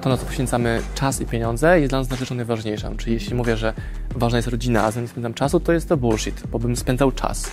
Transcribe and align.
to, 0.00 0.08
na 0.08 0.16
co 0.16 0.26
poświęcamy 0.26 0.82
czas 0.94 1.20
i 1.20 1.26
pieniądze, 1.26 1.80
jest 1.80 1.92
dla 1.92 1.98
nas 1.98 2.10
na 2.10 2.16
rzeczą 2.16 2.34
najważniejszą. 2.34 2.96
Czyli 2.96 3.12
jeśli 3.12 3.34
mówię, 3.34 3.56
że 3.56 3.72
ważna 4.14 4.38
jest 4.38 4.48
rodzina, 4.48 4.84
a 4.84 4.90
z 4.90 4.96
nią 4.96 5.02
nie 5.02 5.08
spędzam 5.08 5.34
czasu, 5.34 5.60
to 5.60 5.72
jest 5.72 5.88
to 5.88 5.96
bullshit, 5.96 6.42
bo 6.46 6.58
bym 6.58 6.76
spędzał 6.76 7.12
czas. 7.12 7.50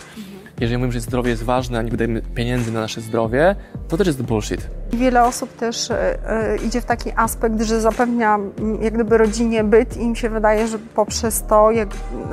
Jeżeli 0.60 0.78
mówimy, 0.78 0.94
że 0.94 1.00
zdrowie 1.00 1.30
jest 1.30 1.44
ważne, 1.44 1.80
a 1.80 1.82
nie 1.82 1.92
wydajemy 1.92 2.22
pieniędzy 2.22 2.72
na 2.72 2.82
nasze 2.82 3.02
zdrowie, 3.02 3.56
to 3.88 3.98
też 3.98 4.08
jest 4.08 4.24
bullshit. 4.24 4.70
Wiele 4.94 5.24
osób 5.24 5.54
też 5.54 5.92
e, 5.92 6.30
e, 6.30 6.58
idzie 6.58 6.82
w 6.82 6.86
taki 6.86 7.12
aspekt, 7.16 7.62
że 7.62 7.82
zapewnia 7.82 8.40
jak 8.82 8.94
gdyby 8.94 9.18
rodzinie 9.18 9.64
byt 9.64 9.98
i 9.98 10.02
im 10.02 10.16
się 10.16 10.30
wydaje, 10.30 10.68
że 10.68 10.80
poprzez 10.80 11.44
to 11.44 11.70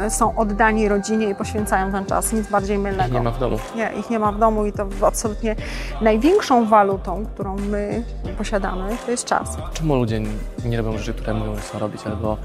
są 0.08 0.36
oddani 0.36 0.88
rodzinie 0.88 1.30
i 1.30 1.34
poświęcają 1.34 1.92
ten 1.92 2.06
czas. 2.06 2.32
Nic 2.32 2.48
bardziej 2.48 2.78
mylnego. 2.78 3.14
Nie 3.14 3.20
ma 3.20 3.30
w 3.30 3.38
domu. 3.38 3.58
Nie, 3.76 3.92
ich 3.98 4.10
nie 4.10 4.18
ma 4.18 4.32
w 4.32 4.38
domu 4.38 4.66
i 4.66 4.72
to 4.72 4.86
absolutnie 5.02 5.56
największą 6.00 6.68
walutą, 6.68 7.26
którą 7.34 7.56
my 7.56 8.02
posiadamy, 8.38 8.96
to 9.04 9.10
jest 9.10 9.24
czas. 9.24 9.56
Czemu 9.72 9.94
ludzie 9.94 10.20
nie 10.64 10.76
robią 10.76 10.98
rzeczy, 10.98 11.14
które 11.14 11.34
mówią, 11.34 11.54
że 11.54 11.60
chcą 11.60 11.78
robić, 11.78 12.06
albo 12.06 12.36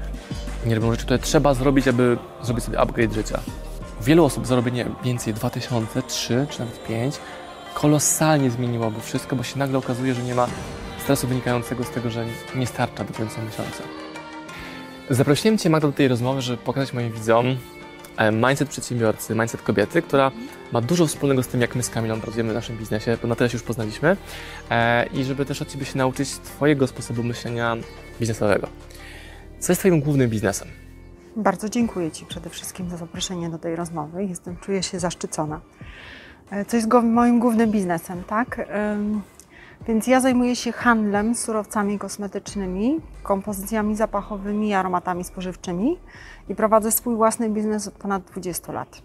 nie 0.66 0.74
robią 0.74 0.90
rzeczy, 0.90 1.04
które 1.04 1.18
trzeba 1.18 1.54
zrobić, 1.54 1.88
aby 1.88 2.18
zrobić 2.42 2.64
sobie 2.64 2.80
upgrade 2.80 3.12
życia? 3.12 3.40
Wielu 4.00 4.24
osób 4.24 4.46
zarobienie 4.46 4.86
więcej 5.04 5.34
2000, 5.34 6.02
3 6.02 6.46
czy 6.50 6.60
nawet 6.60 6.84
5 6.84 7.14
kolosalnie 7.74 8.50
zmieniłoby 8.50 9.00
wszystko, 9.00 9.36
bo 9.36 9.42
się 9.42 9.58
nagle 9.58 9.78
okazuje, 9.78 10.14
że 10.14 10.22
nie 10.22 10.34
ma 10.34 10.46
stresu 11.02 11.28
wynikającego 11.28 11.84
z 11.84 11.90
tego, 11.90 12.10
że 12.10 12.26
nie 12.54 12.66
starcza 12.66 13.04
do 13.04 13.14
końca 13.14 13.42
miesiąca. 13.42 13.82
Zaprosiłem 15.10 15.58
Cię, 15.58 15.70
Magda, 15.70 15.88
do 15.88 15.92
tej 15.92 16.08
rozmowy, 16.08 16.42
żeby 16.42 16.58
pokazać 16.58 16.92
moim 16.92 17.12
widzom 17.12 17.56
e, 18.16 18.32
mindset 18.32 18.68
przedsiębiorcy, 18.68 19.34
mindset 19.34 19.62
kobiety, 19.62 20.02
która 20.02 20.30
ma 20.72 20.80
dużo 20.80 21.06
wspólnego 21.06 21.42
z 21.42 21.48
tym, 21.48 21.60
jak 21.60 21.76
my 21.76 21.82
z 21.82 21.90
Kamilą 21.90 22.20
pracujemy 22.20 22.50
w 22.52 22.54
naszym 22.54 22.76
biznesie, 22.76 23.18
bo 23.22 23.28
na 23.28 23.34
tyle 23.34 23.50
się 23.50 23.54
już 23.56 23.62
poznaliśmy 23.62 24.16
e, 24.70 25.06
i 25.06 25.24
żeby 25.24 25.44
też 25.46 25.62
od 25.62 25.68
Ciebie 25.72 25.86
się 25.86 25.98
nauczyć 25.98 26.30
Twojego 26.30 26.86
sposobu 26.86 27.22
myślenia 27.22 27.76
biznesowego. 28.20 28.68
Co 29.58 29.72
jest 29.72 29.80
Twoim 29.80 30.00
głównym 30.00 30.30
biznesem? 30.30 30.68
Bardzo 31.36 31.68
dziękuję 31.68 32.10
Ci 32.10 32.26
przede 32.26 32.50
wszystkim 32.50 32.90
za 32.90 32.96
zaproszenie 32.96 33.50
do 33.50 33.58
tej 33.58 33.76
rozmowy. 33.76 34.24
Jestem, 34.24 34.56
czuję 34.56 34.82
się 34.82 34.98
zaszczycona. 34.98 35.60
E, 36.50 36.64
Co 36.64 36.76
jest 36.76 36.88
moim 37.02 37.40
głównym 37.40 37.70
biznesem, 37.70 38.24
tak? 38.24 38.68
Więc 39.88 40.06
ja 40.06 40.20
zajmuję 40.20 40.56
się 40.56 40.72
handlem 40.72 41.34
surowcami 41.34 41.98
kosmetycznymi, 41.98 43.00
kompozycjami 43.22 43.96
zapachowymi 43.96 44.68
i 44.68 44.74
aromatami 44.74 45.24
spożywczymi 45.24 45.96
i 46.48 46.54
prowadzę 46.54 46.92
swój 46.92 47.16
własny 47.16 47.50
biznes 47.50 47.88
od 47.88 47.94
ponad 47.94 48.22
20 48.24 48.72
lat. 48.72 49.02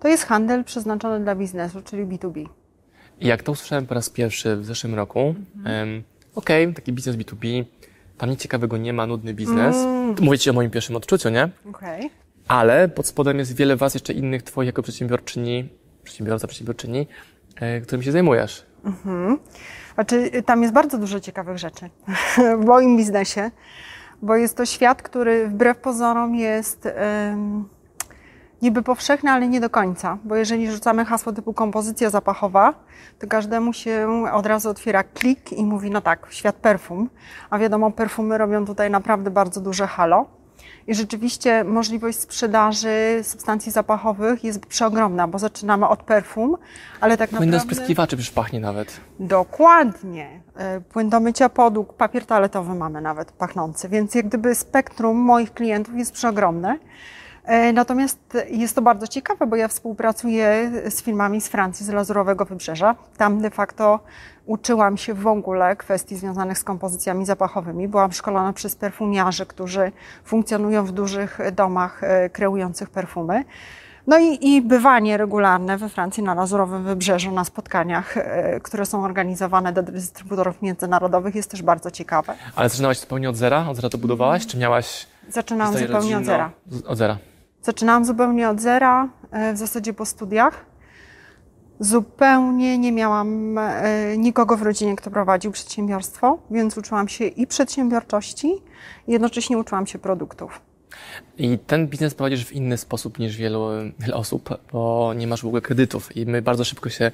To 0.00 0.08
jest 0.08 0.24
handel 0.24 0.64
przeznaczony 0.64 1.24
dla 1.24 1.34
biznesu, 1.34 1.82
czyli 1.82 2.06
B2B. 2.06 2.46
I 3.20 3.26
jak 3.26 3.42
to 3.42 3.52
usłyszałem 3.52 3.86
po 3.86 3.94
raz 3.94 4.10
pierwszy 4.10 4.56
w 4.56 4.64
zeszłym 4.64 4.94
roku, 4.94 5.34
em, 5.64 6.02
okej, 6.34 6.74
taki 6.74 6.92
biznes 6.92 7.16
B2B, 7.16 7.64
tam 8.18 8.30
nic 8.30 8.40
ciekawego 8.40 8.76
nie 8.76 8.92
ma, 8.92 9.06
nudny 9.06 9.34
biznes. 9.34 9.76
Mówię 10.20 10.38
Ci 10.38 10.50
o 10.50 10.52
moim 10.52 10.70
pierwszym 10.70 10.96
odczuciu, 10.96 11.28
nie? 11.28 11.48
Okej. 11.70 12.10
Ale 12.48 12.88
pod 12.88 13.06
spodem 13.06 13.38
jest 13.38 13.56
wiele 13.56 13.76
Was 13.76 13.94
jeszcze 13.94 14.12
innych 14.12 14.42
Twoich 14.42 14.66
jako 14.66 14.82
przedsiębiorczyni, 14.82 15.68
przedsiębiorca, 16.02 16.46
przedsiębiorczyni, 16.46 17.06
e, 17.56 17.80
którym 17.80 18.02
się 18.02 18.12
zajmujesz. 18.12 18.66
Znaczy, 19.94 20.30
tam 20.46 20.62
jest 20.62 20.74
bardzo 20.74 20.98
dużo 20.98 21.20
ciekawych 21.20 21.58
rzeczy 21.58 21.90
w 22.62 22.64
moim 22.64 22.96
biznesie, 22.96 23.50
bo 24.22 24.36
jest 24.36 24.56
to 24.56 24.66
świat, 24.66 25.02
który 25.02 25.48
wbrew 25.48 25.78
pozorom 25.78 26.34
jest 26.34 26.88
niby 28.62 28.82
powszechny, 28.82 29.30
ale 29.30 29.48
nie 29.48 29.60
do 29.60 29.70
końca. 29.70 30.18
Bo 30.24 30.36
jeżeli 30.36 30.70
rzucamy 30.70 31.04
hasło 31.04 31.32
typu 31.32 31.52
kompozycja 31.52 32.10
zapachowa, 32.10 32.74
to 33.18 33.26
każdemu 33.26 33.72
się 33.72 34.08
od 34.32 34.46
razu 34.46 34.70
otwiera 34.70 35.02
klik 35.04 35.52
i 35.52 35.64
mówi, 35.64 35.90
no 35.90 36.00
tak, 36.00 36.26
świat 36.30 36.56
perfum. 36.56 37.10
A 37.50 37.58
wiadomo, 37.58 37.90
perfumy 37.90 38.38
robią 38.38 38.66
tutaj 38.66 38.90
naprawdę 38.90 39.30
bardzo 39.30 39.60
duże 39.60 39.86
halo. 39.86 40.38
I 40.86 40.94
rzeczywiście 40.94 41.64
możliwość 41.64 42.18
sprzedaży 42.18 43.20
substancji 43.22 43.72
zapachowych 43.72 44.44
jest 44.44 44.66
przeogromna, 44.66 45.28
bo 45.28 45.38
zaczynamy 45.38 45.88
od 45.88 46.02
perfum, 46.02 46.56
ale 47.00 47.16
tak 47.16 47.30
Płyn 47.30 47.40
do 47.40 47.46
naprawdę... 47.46 47.74
spryskiwaczy 47.74 48.16
przecież 48.16 48.34
pachnie 48.34 48.60
nawet. 48.60 49.00
Dokładnie. 49.20 50.40
E, 50.56 50.80
Płyn 50.80 51.08
do 51.08 51.20
mycia 51.20 51.48
podłóg, 51.48 51.94
papier 51.94 52.26
toaletowy 52.26 52.74
mamy 52.74 53.00
nawet 53.00 53.32
pachnący, 53.32 53.88
więc 53.88 54.14
jak 54.14 54.28
gdyby 54.28 54.54
spektrum 54.54 55.16
moich 55.16 55.54
klientów 55.54 55.94
jest 55.94 56.12
przeogromne. 56.12 56.78
E, 57.48 57.72
Natomiast 57.72 58.18
jest 58.50 58.74
to 58.74 58.82
bardzo 58.82 59.06
ciekawe, 59.06 59.46
bo 59.46 59.56
ja 59.56 59.68
współpracuję 59.68 60.70
z 60.90 61.02
firmami 61.02 61.40
z 61.40 61.48
Francji, 61.48 61.86
z 61.86 61.88
Lazurowego 61.88 62.44
Wybrzeża. 62.44 62.94
Tam 63.16 63.40
de 63.40 63.50
facto 63.50 64.00
uczyłam 64.46 64.96
się 64.96 65.14
w 65.14 65.26
ogóle 65.26 65.76
kwestii 65.76 66.16
związanych 66.16 66.58
z 66.58 66.64
kompozycjami 66.64 67.26
zapachowymi. 67.26 67.88
Byłam 67.88 68.12
szkolona 68.12 68.52
przez 68.52 68.76
perfumiarzy, 68.76 69.46
którzy 69.46 69.92
funkcjonują 70.24 70.84
w 70.84 70.92
dużych 70.92 71.38
domach 71.52 72.04
e, 72.04 72.30
kreujących 72.30 72.90
perfumy. 72.90 73.44
No 74.06 74.18
i, 74.18 74.38
i 74.48 74.62
bywanie 74.62 75.16
regularne 75.16 75.78
we 75.78 75.88
Francji 75.88 76.22
na 76.22 76.34
Lazurowym 76.34 76.84
Wybrzeżu 76.84 77.32
na 77.32 77.44
spotkaniach, 77.44 78.16
e, 78.16 78.60
które 78.60 78.86
są 78.86 79.04
organizowane 79.04 79.72
do 79.72 79.82
dystrybutorów 79.82 80.62
międzynarodowych 80.62 81.34
jest 81.34 81.50
też 81.50 81.62
bardzo 81.62 81.90
ciekawe. 81.90 82.34
Ale 82.56 82.68
zaczynałaś 82.68 82.98
zupełnie 83.00 83.30
od 83.30 83.36
zera? 83.36 83.68
Od 83.68 83.76
zera 83.76 83.88
to 83.88 83.98
budowałaś? 83.98 84.46
Czy 84.46 84.58
miałaś 84.58 85.06
Zaczynałam 85.28 85.78
zupełnie 85.78 86.18
od 86.18 86.24
zera. 86.24 86.50
Od 86.86 86.98
zera. 86.98 87.16
Zaczynałam 87.68 88.04
zupełnie 88.04 88.48
od 88.48 88.60
zera, 88.60 89.08
e, 89.30 89.52
w 89.52 89.58
zasadzie 89.58 89.92
po 89.92 90.06
studiach. 90.06 90.66
Zupełnie 91.80 92.78
nie 92.78 92.92
miałam 92.92 93.58
e, 93.58 94.16
nikogo 94.18 94.56
w 94.56 94.62
rodzinie, 94.62 94.96
kto 94.96 95.10
prowadził 95.10 95.52
przedsiębiorstwo, 95.52 96.38
więc 96.50 96.76
uczyłam 96.76 97.08
się 97.08 97.24
i 97.24 97.46
przedsiębiorczości, 97.46 98.48
i 99.06 99.12
jednocześnie 99.12 99.58
uczyłam 99.58 99.86
się 99.86 99.98
produktów. 99.98 100.60
I 101.38 101.58
ten 101.66 101.86
biznes 101.86 102.14
prowadzisz 102.14 102.44
w 102.44 102.52
inny 102.52 102.76
sposób 102.76 103.18
niż 103.18 103.36
wielu, 103.36 103.68
wiele 103.98 104.14
osób, 104.14 104.48
bo 104.72 105.14
nie 105.16 105.26
masz 105.26 105.42
w 105.42 105.46
ogóle 105.46 105.62
kredytów. 105.62 106.16
I 106.16 106.26
my 106.26 106.42
bardzo 106.42 106.64
szybko 106.64 106.90
się, 106.90 107.10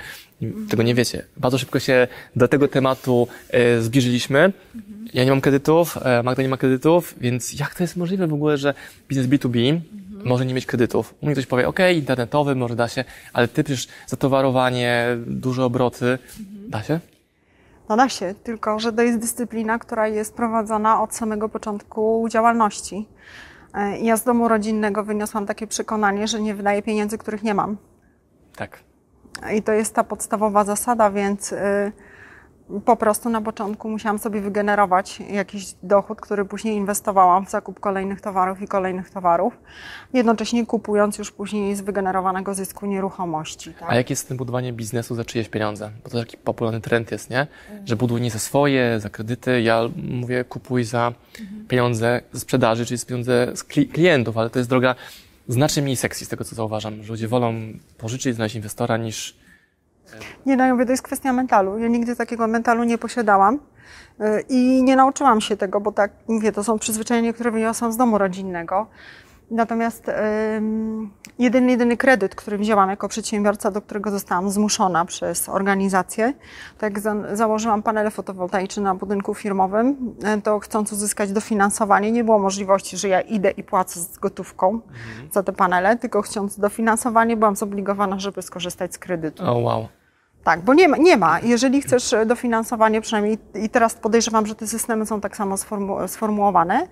tego 0.68 0.82
nie 0.82 0.94
wiecie, 0.94 1.24
bardzo 1.36 1.58
szybko 1.58 1.78
się 1.78 2.08
do 2.36 2.48
tego 2.48 2.68
tematu 2.68 3.28
e, 3.50 3.80
zbliżyliśmy. 3.80 4.52
Ja 5.14 5.24
nie 5.24 5.30
mam 5.30 5.40
kredytów, 5.40 5.98
e, 6.02 6.22
Magda 6.22 6.42
nie 6.42 6.48
ma 6.48 6.56
kredytów, 6.56 7.14
więc 7.20 7.58
jak 7.60 7.74
to 7.74 7.84
jest 7.84 7.96
możliwe 7.96 8.26
w 8.26 8.34
ogóle, 8.34 8.58
że 8.58 8.74
biznes 9.08 9.26
B2B 9.26 9.80
może 10.24 10.46
nie 10.46 10.54
mieć 10.54 10.66
kredytów? 10.66 11.14
U 11.20 11.26
mnie 11.26 11.34
ktoś 11.34 11.46
powie, 11.46 11.68
ok, 11.68 11.78
internetowy, 11.94 12.54
może 12.54 12.76
da 12.76 12.88
się, 12.88 13.04
ale 13.32 13.48
ty 13.48 13.64
przecież 13.64 13.88
zatowarowanie, 14.06 15.06
duże 15.26 15.64
obroty, 15.64 16.18
da 16.68 16.82
się? 16.82 17.00
No 17.88 17.96
da 17.96 18.08
się, 18.08 18.34
tylko 18.44 18.78
że 18.78 18.92
to 18.92 19.02
jest 19.02 19.18
dyscyplina, 19.18 19.78
która 19.78 20.08
jest 20.08 20.34
prowadzona 20.34 21.02
od 21.02 21.14
samego 21.14 21.48
początku 21.48 22.26
działalności. 22.30 23.08
E, 23.74 23.98
Ja 23.98 24.16
z 24.16 24.24
domu 24.24 24.48
rodzinnego 24.48 25.04
wyniosłam 25.04 25.46
takie 25.46 25.66
przekonanie, 25.66 26.28
że 26.28 26.40
nie 26.40 26.54
wydaję 26.54 26.82
pieniędzy, 26.82 27.18
których 27.18 27.42
nie 27.42 27.54
mam. 27.54 27.76
Tak. 28.56 28.78
I 29.54 29.62
to 29.62 29.72
jest 29.72 29.94
ta 29.94 30.04
podstawowa 30.04 30.64
zasada, 30.64 31.10
więc 31.10 31.52
y, 31.52 31.92
po 32.84 32.96
prostu 32.96 33.30
na 33.30 33.40
początku 33.40 33.90
musiałam 33.90 34.18
sobie 34.18 34.40
wygenerować 34.40 35.20
jakiś 35.20 35.74
dochód, 35.82 36.20
który 36.20 36.44
później 36.44 36.76
inwestowałam 36.76 37.46
w 37.46 37.50
zakup 37.50 37.80
kolejnych 37.80 38.20
towarów 38.20 38.62
i 38.62 38.68
kolejnych 38.68 39.10
towarów, 39.10 39.58
jednocześnie 40.12 40.66
kupując 40.66 41.18
już 41.18 41.30
później 41.30 41.76
z 41.76 41.80
wygenerowanego 41.80 42.54
zysku 42.54 42.86
nieruchomości. 42.86 43.74
Tak? 43.74 43.90
A 43.90 43.94
jak 43.94 44.10
jest 44.10 44.22
z 44.22 44.26
tym 44.26 44.36
budowanie 44.36 44.72
biznesu 44.72 45.14
za 45.14 45.24
czyjeś 45.24 45.48
pieniądze? 45.48 45.90
Bo 46.04 46.10
to 46.10 46.18
taki 46.18 46.36
popularny 46.36 46.80
trend 46.80 47.10
jest, 47.12 47.30
nie? 47.30 47.46
Że 47.84 47.96
buduj 47.96 48.20
nie 48.20 48.30
za 48.30 48.38
swoje, 48.38 49.00
za 49.00 49.10
kredyty. 49.10 49.62
Ja 49.62 49.80
mówię, 49.96 50.44
kupuj 50.44 50.84
za 50.84 51.12
pieniądze 51.68 52.20
ze 52.32 52.40
sprzedaży, 52.40 52.86
czyli 52.86 52.98
z 52.98 53.04
pieniądze 53.04 53.52
z 53.54 53.64
kli- 53.64 53.92
klientów, 53.92 54.38
ale 54.38 54.50
to 54.50 54.58
jest 54.58 54.70
droga 54.70 54.94
znacznie 55.48 55.82
mniej 55.82 55.96
sexy 55.96 56.24
z 56.24 56.28
tego, 56.28 56.44
co 56.44 56.54
zauważam. 56.54 57.02
Że 57.02 57.12
ludzie 57.12 57.28
wolą 57.28 57.54
pożyczyć, 57.98 58.34
znaleźć 58.34 58.56
inwestora 58.56 58.96
niż... 58.96 59.43
Nie, 60.46 60.56
no 60.56 60.66
ja 60.66 60.72
mówię, 60.72 60.86
to 60.86 60.90
jest 60.90 61.02
kwestia 61.02 61.32
mentalu. 61.32 61.78
Ja 61.78 61.88
nigdy 61.88 62.16
takiego 62.16 62.46
mentalu 62.46 62.84
nie 62.84 62.98
posiadałam 62.98 63.54
y, 63.54 63.60
i 64.48 64.82
nie 64.82 64.96
nauczyłam 64.96 65.40
się 65.40 65.56
tego, 65.56 65.80
bo 65.80 65.92
tak, 65.92 66.12
mówię, 66.28 66.52
to 66.52 66.64
są 66.64 66.78
przyzwyczajenia, 66.78 67.32
które 67.32 67.50
wyniosłam 67.50 67.92
z 67.92 67.96
domu 67.96 68.18
rodzinnego. 68.18 68.86
Natomiast 69.50 70.08
ym, 70.56 71.10
jedyny, 71.38 71.70
jedyny 71.70 71.96
kredyt, 71.96 72.34
który 72.34 72.58
wzięłam 72.58 72.90
jako 72.90 73.08
przedsiębiorca, 73.08 73.70
do 73.70 73.82
którego 73.82 74.10
zostałam 74.10 74.50
zmuszona 74.50 75.04
przez 75.04 75.48
organizację, 75.48 76.34
to 76.78 76.86
jak 76.86 77.00
za, 77.00 77.36
założyłam 77.36 77.82
panele 77.82 78.10
fotowoltaiczne 78.10 78.82
na 78.82 78.94
budynku 78.94 79.34
firmowym, 79.34 80.14
y, 80.38 80.42
to 80.42 80.58
chcąc 80.58 80.92
uzyskać 80.92 81.32
dofinansowanie, 81.32 82.12
nie 82.12 82.24
było 82.24 82.38
możliwości, 82.38 82.96
że 82.96 83.08
ja 83.08 83.20
idę 83.20 83.50
i 83.50 83.62
płacę 83.62 84.00
z 84.00 84.18
gotówką 84.18 84.80
za 85.32 85.42
te 85.42 85.52
panele, 85.52 85.96
tylko 85.96 86.22
chcąc 86.22 86.58
dofinansowanie, 86.58 87.36
byłam 87.36 87.56
zobligowana, 87.56 88.18
żeby 88.18 88.42
skorzystać 88.42 88.94
z 88.94 88.98
kredytu. 88.98 89.44
O, 89.46 89.58
wow. 89.58 89.88
Tak, 90.44 90.60
bo 90.60 90.74
nie 90.74 90.88
ma, 90.88 90.96
nie 90.96 91.16
ma. 91.16 91.40
Jeżeli 91.40 91.82
chcesz 91.82 92.12
e, 92.12 92.26
dofinansowanie, 92.26 93.00
przynajmniej 93.00 93.38
i 93.54 93.68
teraz 93.68 93.94
podejrzewam, 93.94 94.46
że 94.46 94.54
te 94.54 94.66
systemy 94.66 95.06
są 95.06 95.20
tak 95.20 95.36
samo 95.36 95.56
sformu 95.56 96.08
sformułowane, 96.08 96.88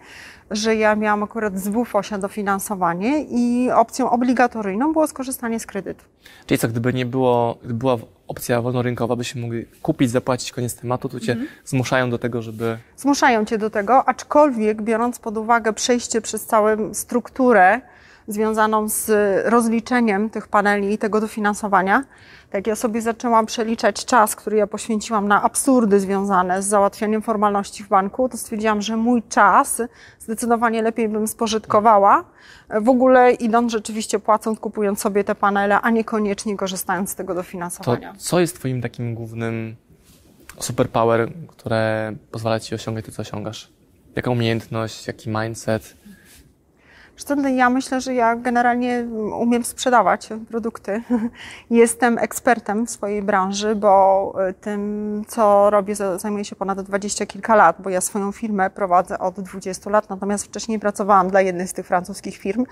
że 0.50 0.76
ja 0.76 0.96
miałam 0.96 1.22
akurat 1.22 1.58
z 1.58 1.68
WFOŚ 1.68 2.10
dofinansowanie 2.20 3.24
i 3.30 3.70
opcją 3.70 4.10
obligatoryjną 4.10 4.92
było 4.92 5.06
skorzystanie 5.06 5.60
z 5.60 5.66
kredytu. 5.66 6.04
Czyli 6.46 6.58
co, 6.58 6.68
gdyby 6.68 6.92
nie 6.92 7.06
było, 7.06 7.58
gdyby 7.62 7.78
była 7.78 7.96
opcja 8.28 8.62
wolnorynkowa, 8.62 9.16
byśmy 9.16 9.40
mogli 9.40 9.66
kupić, 9.82 10.10
zapłacić, 10.10 10.52
koniec 10.52 10.74
tematu, 10.74 11.08
to 11.08 11.20
cię 11.20 11.36
zmuszają 11.64 12.10
do 12.10 12.18
tego, 12.18 12.42
żeby... 12.42 12.78
Zmuszają 12.96 13.44
cię 13.44 13.58
do 13.58 13.70
tego, 13.70 14.08
aczkolwiek 14.08 14.82
biorąc 14.82 15.18
pod 15.18 15.36
uwagę 15.36 15.72
przejście 15.72 16.20
przez 16.20 16.46
całą 16.46 16.94
strukturę 16.94 17.80
związaną 18.28 18.88
z 18.88 19.10
rozliczeniem 19.46 20.30
tych 20.30 20.48
paneli 20.48 20.92
i 20.92 20.98
tego 20.98 21.20
dofinansowania, 21.20 22.04
jak 22.54 22.66
ja 22.66 22.76
sobie 22.76 23.02
zaczęłam 23.02 23.46
przeliczać 23.46 24.04
czas, 24.04 24.36
który 24.36 24.56
ja 24.56 24.66
poświęciłam 24.66 25.28
na 25.28 25.42
absurdy 25.42 26.00
związane 26.00 26.62
z 26.62 26.66
załatwianiem 26.66 27.22
formalności 27.22 27.84
w 27.84 27.88
banku, 27.88 28.28
to 28.28 28.36
stwierdziłam, 28.36 28.82
że 28.82 28.96
mój 28.96 29.22
czas 29.22 29.82
zdecydowanie 30.18 30.82
lepiej 30.82 31.08
bym 31.08 31.28
spożytkowała, 31.28 32.24
w 32.80 32.88
ogóle 32.88 33.32
idąc 33.32 33.72
rzeczywiście 33.72 34.18
płacąc, 34.18 34.60
kupując 34.60 35.00
sobie 35.00 35.24
te 35.24 35.34
panele, 35.34 35.80
a 35.80 35.90
niekoniecznie 35.90 36.56
korzystając 36.56 37.10
z 37.10 37.14
tego 37.14 37.32
To 37.32 37.36
dofinansowania. 37.40 38.14
co 38.18 38.40
jest 38.40 38.56
twoim 38.56 38.82
takim 38.82 39.14
głównym 39.14 39.76
superpower, 40.58 41.32
które 41.48 42.12
pozwala 42.30 42.60
ci 42.60 42.74
osiągać 42.74 43.04
to, 43.04 43.12
co 43.12 43.22
osiągasz? 43.22 43.70
Jaka 44.16 44.30
umiejętność, 44.30 45.06
jaki 45.06 45.30
mindset? 45.30 45.96
No 47.36 47.48
ja 47.48 47.70
myślę, 47.70 48.00
że 48.00 48.14
ja 48.14 48.36
generalnie 48.36 49.06
umiem 49.38 49.64
sprzedawać 49.64 50.28
produkty. 50.48 51.02
Jestem 51.70 52.18
ekspertem 52.18 52.86
w 52.86 52.90
swojej 52.90 53.22
branży, 53.22 53.74
bo 53.74 54.34
y, 54.50 54.54
tym, 54.54 55.22
co 55.28 55.70
robię, 55.70 55.94
za- 55.94 56.18
zajmuję 56.18 56.44
się 56.44 56.56
ponad 56.56 56.80
dwadzieścia 56.80 57.26
kilka 57.26 57.56
lat, 57.56 57.76
bo 57.82 57.90
ja 57.90 58.00
swoją 58.00 58.32
firmę 58.32 58.70
prowadzę 58.70 59.18
od 59.18 59.40
20 59.40 59.90
lat, 59.90 60.10
natomiast 60.10 60.44
wcześniej 60.44 60.78
pracowałam 60.78 61.30
dla 61.30 61.40
jednej 61.40 61.68
z 61.68 61.72
tych 61.72 61.86
francuskich 61.86 62.36
firm, 62.36 62.64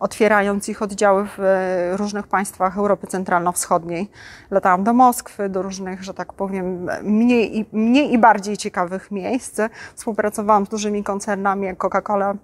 otwierając 0.00 0.68
ich 0.68 0.82
oddziały 0.82 1.26
w 1.26 1.38
y, 1.40 1.96
różnych 1.96 2.26
państwach 2.26 2.78
Europy 2.78 3.06
Centralno-Wschodniej. 3.06 4.10
Latałam 4.50 4.84
do 4.84 4.92
Moskwy, 4.92 5.48
do 5.48 5.62
różnych, 5.62 6.04
że 6.04 6.14
tak 6.14 6.32
powiem, 6.32 6.88
mniej 7.02 7.58
i, 7.58 7.66
mniej 7.72 8.12
i 8.12 8.18
bardziej 8.18 8.56
ciekawych 8.56 9.10
miejsc. 9.10 9.60
Współpracowałam 9.94 10.66
z 10.66 10.68
dużymi 10.68 11.04
koncernami 11.04 11.66
jak 11.66 11.78
Coca-Cola, 11.78 12.34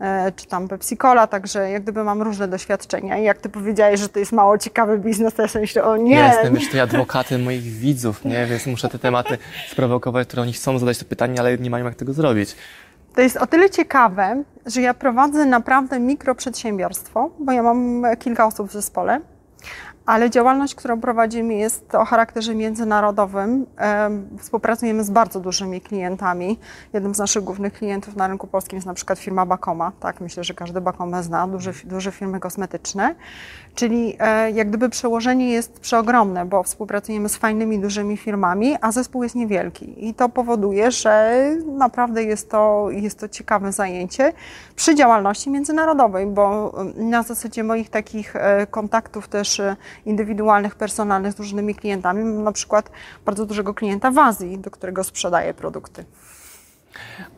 e, 0.00 0.32
czy 0.32 0.46
tam 0.46 0.68
Pepsi-Cola, 0.96 1.26
także 1.26 1.70
jak 1.70 1.82
gdyby 1.82 2.04
mam 2.04 2.22
różne 2.22 2.48
doświadczenia. 2.48 3.18
I 3.18 3.24
jak 3.24 3.38
ty 3.38 3.48
powiedziałeś, 3.48 4.00
że 4.00 4.08
to 4.08 4.18
jest 4.18 4.32
mało 4.32 4.58
ciekawy 4.58 4.98
biznes, 4.98 5.34
to 5.34 5.42
ja 5.42 5.48
sobie 5.48 5.60
myślę, 5.60 5.84
o 5.84 5.96
nie, 5.96 6.16
Ja 6.16 6.32
jestem 6.34 6.54
już 6.54 6.64
tutaj 6.66 6.80
adwokatem 6.80 7.42
moich 7.42 7.62
widzów, 7.62 8.24
nie? 8.24 8.46
Więc 8.46 8.66
muszę 8.66 8.88
te 8.88 8.98
tematy 8.98 9.38
sprowokować, 9.70 10.28
które 10.28 10.42
oni 10.42 10.52
chcą 10.52 10.78
zadać 10.78 10.98
to 10.98 11.04
pytanie, 11.04 11.40
ale 11.40 11.58
nie 11.58 11.70
mają 11.70 11.84
jak 11.84 11.94
tego 11.94 12.12
zrobić. 12.12 12.56
To 13.14 13.20
jest 13.20 13.36
o 13.36 13.46
tyle 13.46 13.70
ciekawe, 13.70 14.42
że 14.66 14.80
ja 14.80 14.94
prowadzę 14.94 15.46
naprawdę 15.46 16.00
mikroprzedsiębiorstwo, 16.00 17.30
bo 17.38 17.52
ja 17.52 17.62
mam 17.62 18.02
kilka 18.18 18.46
osób 18.46 18.68
w 18.68 18.72
zespole, 18.72 19.20
ale 20.06 20.30
działalność, 20.30 20.74
którą 20.74 21.00
prowadzimy 21.00 21.54
jest 21.54 21.94
o 21.94 22.04
charakterze 22.04 22.54
międzynarodowym. 22.54 23.66
Em, 23.76 24.28
Współpracujemy 24.38 25.04
z 25.04 25.10
bardzo 25.10 25.40
dużymi 25.40 25.80
klientami. 25.80 26.58
Jednym 26.92 27.14
z 27.14 27.18
naszych 27.18 27.44
głównych 27.44 27.72
klientów 27.72 28.16
na 28.16 28.28
rynku 28.28 28.46
polskim 28.46 28.76
jest 28.76 28.86
na 28.86 28.94
przykład 28.94 29.18
firma 29.18 29.46
Bakoma. 29.46 29.92
Tak, 30.00 30.20
myślę, 30.20 30.44
że 30.44 30.54
każdy 30.54 30.80
Bakomę 30.80 31.22
zna, 31.22 31.48
duże, 31.48 31.72
duże 31.84 32.12
firmy 32.12 32.40
kosmetyczne. 32.40 33.14
Czyli 33.74 34.16
e, 34.18 34.50
jak 34.50 34.68
gdyby 34.68 34.88
przełożenie 34.88 35.50
jest 35.50 35.80
przeogromne, 35.80 36.44
bo 36.44 36.62
współpracujemy 36.62 37.28
z 37.28 37.36
fajnymi, 37.36 37.78
dużymi 37.78 38.16
firmami, 38.16 38.76
a 38.80 38.92
zespół 38.92 39.22
jest 39.22 39.34
niewielki. 39.34 40.08
I 40.08 40.14
to 40.14 40.28
powoduje, 40.28 40.90
że 40.90 41.44
naprawdę 41.66 42.22
jest 42.22 42.50
to, 42.50 42.86
jest 42.90 43.20
to 43.20 43.28
ciekawe 43.28 43.72
zajęcie 43.72 44.32
przy 44.76 44.94
działalności 44.94 45.50
międzynarodowej, 45.50 46.26
bo 46.26 46.72
na 46.96 47.22
zasadzie 47.22 47.64
moich 47.64 47.90
takich 47.90 48.36
e, 48.36 48.66
kontaktów 48.66 49.28
też 49.28 49.60
e, 49.60 49.76
indywidualnych, 50.06 50.74
personalnych 50.74 51.32
z 51.32 51.38
różnymi 51.38 51.74
klientami, 51.74 52.24
mam 52.24 52.42
na 52.42 52.52
przykład 52.52 52.90
bardzo 53.24 53.46
dużego 53.46 53.74
klienta 53.74 54.10
w 54.10 54.18
Azji, 54.18 54.58
do 54.58 54.70
którego 54.70 55.04
sprzedaję 55.04 55.54
produkty. 55.54 56.04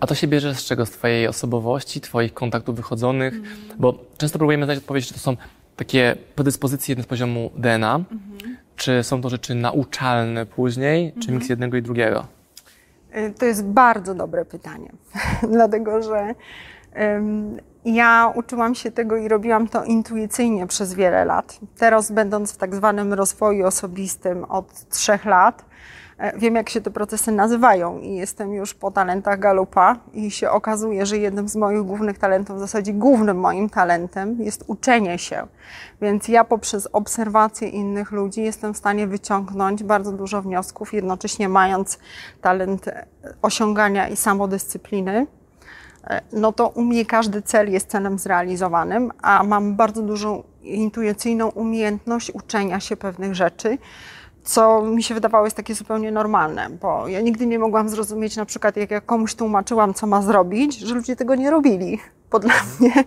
A 0.00 0.06
to 0.06 0.14
się 0.14 0.26
bierze 0.26 0.54
z 0.54 0.64
czego? 0.64 0.86
Z 0.86 0.90
twojej 0.90 1.28
osobowości, 1.28 2.00
twoich 2.00 2.34
kontaktów 2.34 2.76
wychodzonych? 2.76 3.34
Bo 3.78 3.94
często 4.18 4.38
próbujemy 4.38 4.64
znaleźć 4.64 4.82
odpowiedź, 4.82 5.08
czy 5.08 5.14
to 5.14 5.20
są 5.20 5.36
takie 5.76 6.16
predyspozycje 6.34 7.02
z 7.02 7.06
poziomu 7.06 7.50
DNA, 7.56 8.00
czy 8.76 9.02
są 9.02 9.20
to 9.20 9.28
rzeczy 9.28 9.54
nauczalne 9.54 10.46
później, 10.46 11.12
czy 11.22 11.32
miks 11.32 11.48
jednego 11.48 11.76
i 11.76 11.82
drugiego? 11.82 12.26
Y, 13.16 13.34
To 13.38 13.44
jest 13.44 13.64
bardzo 13.64 14.14
dobre 14.14 14.44
pytanie, 14.44 14.92
dlatego 15.52 16.02
że 16.02 16.34
ja 17.86 18.32
uczyłam 18.34 18.74
się 18.74 18.90
tego 18.90 19.16
i 19.16 19.28
robiłam 19.28 19.68
to 19.68 19.84
intuicyjnie 19.84 20.66
przez 20.66 20.94
wiele 20.94 21.24
lat. 21.24 21.58
Teraz, 21.78 22.12
będąc 22.12 22.52
w 22.52 22.56
tak 22.56 22.74
zwanym 22.74 23.12
rozwoju 23.12 23.66
osobistym 23.66 24.44
od 24.44 24.88
trzech 24.88 25.24
lat, 25.24 25.64
e, 26.18 26.38
wiem, 26.38 26.54
jak 26.54 26.68
się 26.68 26.80
te 26.80 26.90
procesy 26.90 27.32
nazywają 27.32 27.98
i 27.98 28.14
jestem 28.14 28.52
już 28.52 28.74
po 28.74 28.90
talentach 28.90 29.38
Galupa 29.38 29.96
i 30.12 30.30
się 30.30 30.50
okazuje, 30.50 31.06
że 31.06 31.18
jednym 31.18 31.48
z 31.48 31.56
moich 31.56 31.82
głównych 31.82 32.18
talentów, 32.18 32.56
w 32.56 32.60
zasadzie 32.60 32.92
głównym 32.92 33.40
moim 33.40 33.70
talentem 33.70 34.42
jest 34.42 34.64
uczenie 34.66 35.18
się. 35.18 35.46
Więc 36.00 36.28
ja 36.28 36.44
poprzez 36.44 36.88
obserwację 36.92 37.68
innych 37.68 38.12
ludzi 38.12 38.42
jestem 38.42 38.74
w 38.74 38.76
stanie 38.76 39.06
wyciągnąć 39.06 39.84
bardzo 39.84 40.12
dużo 40.12 40.42
wniosków, 40.42 40.92
jednocześnie 40.92 41.48
mając 41.48 41.98
talent 42.40 42.88
e, 42.88 43.06
osiągania 43.42 44.08
i 44.08 44.16
samodyscypliny 44.16 45.26
no 46.32 46.52
to 46.52 46.68
u 46.68 46.82
mnie 46.82 47.06
każdy 47.06 47.42
cel 47.42 47.72
jest 47.72 47.90
celem 47.90 48.18
zrealizowanym, 48.18 49.12
a 49.22 49.42
mam 49.44 49.76
bardzo 49.76 50.02
dużą 50.02 50.42
intuicyjną 50.62 51.48
umiejętność 51.48 52.30
uczenia 52.30 52.80
się 52.80 52.96
pewnych 52.96 53.34
rzeczy, 53.34 53.78
co 54.44 54.82
mi 54.82 55.02
się 55.02 55.14
wydawało 55.14 55.44
jest 55.44 55.56
takie 55.56 55.74
zupełnie 55.74 56.12
normalne, 56.12 56.70
bo 56.70 57.08
ja 57.08 57.20
nigdy 57.20 57.46
nie 57.46 57.58
mogłam 57.58 57.88
zrozumieć, 57.88 58.36
na 58.36 58.44
przykład 58.44 58.76
jak 58.76 58.90
ja 58.90 59.00
komuś 59.00 59.34
tłumaczyłam, 59.34 59.94
co 59.94 60.06
ma 60.06 60.22
zrobić, 60.22 60.78
że 60.78 60.94
ludzie 60.94 61.16
tego 61.16 61.34
nie 61.34 61.50
robili. 61.50 61.98
Bo 62.30 62.38
dla 62.38 62.54
mnie, 62.80 63.04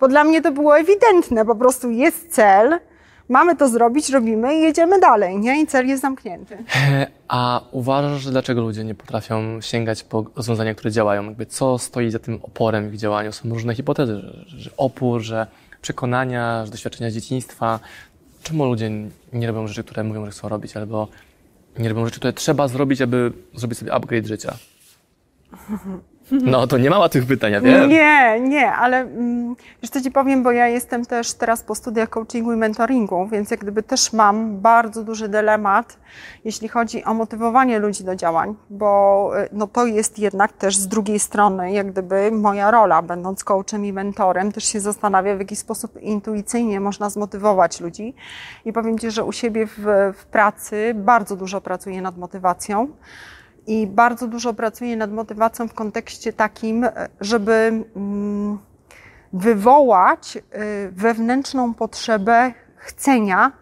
bo 0.00 0.08
dla 0.08 0.24
mnie 0.24 0.42
to 0.42 0.52
było 0.52 0.78
ewidentne, 0.78 1.44
po 1.44 1.54
prostu 1.54 1.90
jest 1.90 2.32
cel, 2.32 2.80
mamy 3.30 3.56
to 3.56 3.68
zrobić, 3.68 4.10
robimy 4.10 4.54
i 4.54 4.60
jedziemy 4.60 5.00
dalej, 5.00 5.38
nie? 5.38 5.62
I 5.62 5.66
cel 5.66 5.86
jest 5.88 6.02
zamknięty. 6.02 6.56
A 7.28 7.60
uważasz, 7.70 8.22
że 8.22 8.30
dlaczego 8.30 8.60
ludzie 8.60 8.84
nie 8.84 8.94
potrafią 8.94 9.60
sięgać 9.60 10.02
po 10.02 10.24
rozwiązania, 10.36 10.74
które 10.74 10.90
działają? 10.90 11.24
Jakby 11.24 11.46
co 11.46 11.78
stoi 11.78 12.10
za 12.10 12.18
tym 12.18 12.38
oporem 12.42 12.90
w 12.90 12.94
ich 12.94 13.00
działaniu? 13.00 13.32
Są 13.32 13.48
różne 13.48 13.74
hipotezy, 13.74 14.20
że, 14.20 14.58
że 14.58 14.70
opór, 14.76 15.20
że 15.20 15.46
przekonania, 15.82 16.66
że 16.66 16.72
doświadczenia 16.72 17.10
z 17.10 17.14
dzieciństwa. 17.14 17.80
Czemu 18.42 18.64
ludzie 18.64 18.90
nie 19.32 19.46
robią 19.46 19.66
rzeczy, 19.66 19.84
które 19.84 20.04
mówią, 20.04 20.26
że 20.26 20.32
chcą 20.32 20.48
robić, 20.48 20.76
albo 20.76 21.08
nie 21.78 21.88
robią 21.88 22.04
rzeczy, 22.04 22.18
które 22.18 22.32
trzeba 22.32 22.68
zrobić, 22.68 23.02
aby 23.02 23.32
zrobić 23.54 23.78
sobie 23.78 23.92
upgrade 23.92 24.26
życia? 24.26 24.54
No, 26.32 26.66
to 26.66 26.78
nie 26.78 26.90
ma 26.90 26.98
łatwych 26.98 27.26
pytań, 27.26 27.52
ja 27.52 27.60
wiem. 27.60 27.88
Nie, 27.88 28.40
nie, 28.40 28.72
ale 28.72 28.98
mm, 28.98 29.56
wiesz 29.82 29.90
co 29.90 30.00
Ci 30.00 30.10
powiem, 30.10 30.42
bo 30.42 30.52
ja 30.52 30.68
jestem 30.68 31.06
też 31.06 31.32
teraz 31.32 31.62
po 31.62 31.74
studiach 31.74 32.08
coachingu 32.08 32.52
i 32.52 32.56
mentoringu, 32.56 33.28
więc 33.32 33.50
jak 33.50 33.60
gdyby 33.60 33.82
też 33.82 34.12
mam 34.12 34.60
bardzo 34.60 35.04
duży 35.04 35.28
dylemat, 35.28 35.98
jeśli 36.44 36.68
chodzi 36.68 37.04
o 37.04 37.14
motywowanie 37.14 37.78
ludzi 37.78 38.04
do 38.04 38.16
działań, 38.16 38.54
bo 38.70 39.30
y, 39.44 39.48
no 39.52 39.66
to 39.66 39.86
jest 39.86 40.18
jednak 40.18 40.52
też 40.52 40.76
z 40.76 40.88
drugiej 40.88 41.18
strony 41.18 41.72
jak 41.72 41.92
gdyby 41.92 42.30
moja 42.32 42.70
rola, 42.70 43.02
będąc 43.02 43.44
coachem 43.44 43.84
i 43.84 43.92
mentorem, 43.92 44.52
też 44.52 44.64
się 44.64 44.80
zastanawia, 44.80 45.36
w 45.36 45.38
jaki 45.38 45.56
sposób 45.56 46.02
intuicyjnie 46.02 46.80
można 46.80 47.10
zmotywować 47.10 47.80
ludzi. 47.80 48.14
I 48.64 48.72
powiem 48.72 48.98
Ci, 48.98 49.10
że 49.10 49.24
u 49.24 49.32
siebie 49.32 49.66
w, 49.66 49.78
w 50.14 50.24
pracy 50.24 50.92
bardzo 50.94 51.36
dużo 51.36 51.60
pracuję 51.60 52.02
nad 52.02 52.16
motywacją. 52.16 52.88
I 53.70 53.86
bardzo 53.86 54.26
dużo 54.26 54.54
pracuję 54.54 54.96
nad 54.96 55.12
motywacją 55.12 55.68
w 55.68 55.74
kontekście 55.74 56.32
takim, 56.32 56.84
e, 56.84 57.08
żeby 57.20 57.52
mm, 57.96 58.58
wywołać 59.32 60.36
y, 60.36 60.40
wewnętrzną 60.92 61.74
potrzebę 61.74 62.52
chcenia 62.76 63.52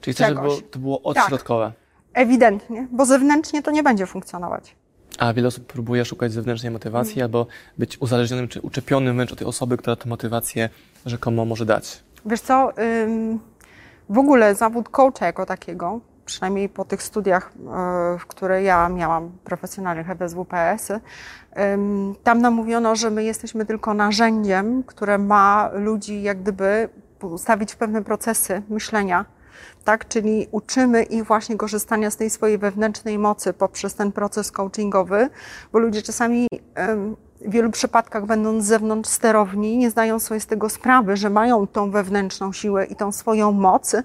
Czyli 0.00 0.14
chcesz, 0.14 0.28
żeby 0.28 0.48
to 0.70 0.78
było 0.78 1.02
odśrodkowe. 1.02 1.72
ewidentnie, 2.14 2.88
bo 2.90 3.06
zewnętrznie 3.06 3.62
to 3.62 3.70
nie 3.70 3.82
będzie 3.82 4.06
funkcjonować. 4.06 4.76
A 5.18 5.32
wiele 5.32 5.48
osób 5.48 5.66
próbuje 5.66 6.04
szukać 6.04 6.32
zewnętrznej 6.32 6.72
motywacji 6.72 7.22
albo 7.22 7.46
być 7.78 7.98
uzależnionym 8.00 8.48
czy 8.48 8.60
uczepionym 8.60 9.16
wręcz 9.16 9.32
od 9.32 9.38
tej 9.38 9.46
osoby, 9.46 9.76
która 9.76 9.96
tę 9.96 10.08
motywację 10.08 10.68
rzekomo 11.06 11.44
może 11.44 11.66
dać. 11.66 12.02
Wiesz 12.26 12.40
co, 12.40 12.72
w 14.08 14.18
ogóle 14.18 14.54
zawód 14.54 14.88
coacha 14.88 15.26
jako 15.26 15.46
takiego, 15.46 16.00
przynajmniej 16.28 16.68
po 16.68 16.84
tych 16.84 17.02
studiach, 17.02 17.52
y, 18.14 18.18
w 18.18 18.26
które 18.26 18.62
ja 18.62 18.88
miałam 18.88 19.30
profesjonalnych 19.44 20.06
FSWPS, 20.10 20.90
ym, 20.90 22.14
tam 22.22 22.40
nam 22.40 22.54
mówiono, 22.54 22.96
że 22.96 23.10
my 23.10 23.24
jesteśmy 23.24 23.66
tylko 23.66 23.94
narzędziem, 23.94 24.82
które 24.82 25.18
ma 25.18 25.70
ludzi 25.74 26.22
jak 26.22 26.42
gdyby 26.42 26.88
ustawić 27.22 27.72
w 27.72 27.76
pewne 27.76 28.04
procesy 28.04 28.62
myślenia, 28.68 29.24
tak? 29.84 30.08
Czyli 30.08 30.46
uczymy 30.50 31.02
ich 31.02 31.24
właśnie 31.24 31.56
korzystania 31.56 32.10
z 32.10 32.16
tej 32.16 32.30
swojej 32.30 32.58
wewnętrznej 32.58 33.18
mocy 33.18 33.52
poprzez 33.52 33.94
ten 33.94 34.12
proces 34.12 34.52
coachingowy, 34.52 35.30
bo 35.72 35.78
ludzie 35.78 36.02
czasami 36.02 36.46
w 37.40 37.50
wielu 37.50 37.70
przypadkach, 37.70 38.26
będąc 38.26 38.64
z 38.64 38.66
zewnątrz 38.66 39.10
sterowni, 39.10 39.78
nie 39.78 39.90
zdają 39.90 40.18
sobie 40.20 40.40
z 40.40 40.46
tego 40.46 40.68
sprawy, 40.68 41.16
że 41.16 41.30
mają 41.30 41.66
tą 41.66 41.90
wewnętrzną 41.90 42.52
siłę 42.52 42.84
i 42.84 42.96
tą 42.96 43.12
swoją 43.12 43.52
moc 43.52 43.96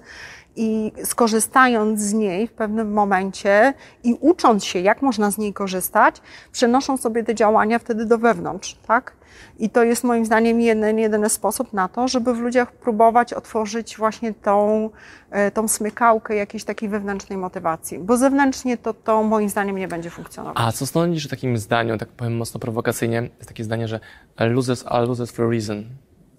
i 0.56 0.92
skorzystając 1.04 2.00
z 2.00 2.12
niej 2.12 2.46
w 2.46 2.52
pewnym 2.52 2.92
momencie 2.92 3.74
i 4.04 4.16
ucząc 4.20 4.64
się, 4.64 4.78
jak 4.78 5.02
można 5.02 5.30
z 5.30 5.38
niej 5.38 5.52
korzystać, 5.52 6.16
przenoszą 6.52 6.96
sobie 6.96 7.24
te 7.24 7.34
działania 7.34 7.78
wtedy 7.78 8.04
do 8.06 8.18
wewnątrz, 8.18 8.74
tak? 8.86 9.12
I 9.58 9.70
to 9.70 9.84
jest 9.84 10.04
moim 10.04 10.26
zdaniem 10.26 10.60
jeden, 10.60 10.98
jedyny 10.98 11.28
sposób 11.28 11.72
na 11.72 11.88
to, 11.88 12.08
żeby 12.08 12.34
w 12.34 12.38
ludziach 12.38 12.72
próbować 12.72 13.32
otworzyć 13.32 13.96
właśnie 13.96 14.34
tą, 14.34 14.90
e, 15.30 15.50
tą 15.50 15.68
smykałkę 15.68 16.34
jakiejś 16.36 16.64
takiej 16.64 16.88
wewnętrznej 16.88 17.38
motywacji, 17.38 17.98
bo 17.98 18.16
zewnętrznie 18.16 18.76
to, 18.76 18.94
to 18.94 19.22
moim 19.22 19.48
zdaniem 19.48 19.76
nie 19.78 19.88
będzie 19.88 20.10
funkcjonować. 20.10 20.56
A 20.60 20.72
co 20.72 20.86
sądzisz 20.86 21.26
o 21.26 21.28
takim 21.28 21.58
zdaniu, 21.58 21.98
tak 21.98 22.08
powiem 22.08 22.36
mocno 22.36 22.60
prowokacyjnie, 22.60 23.22
jest 23.38 23.48
takie 23.48 23.64
zdanie, 23.64 23.88
że 23.88 24.00
losers 24.38 24.84
are 24.86 25.06
losers 25.06 25.30
for 25.30 25.44
a 25.46 25.50
reason, 25.50 25.84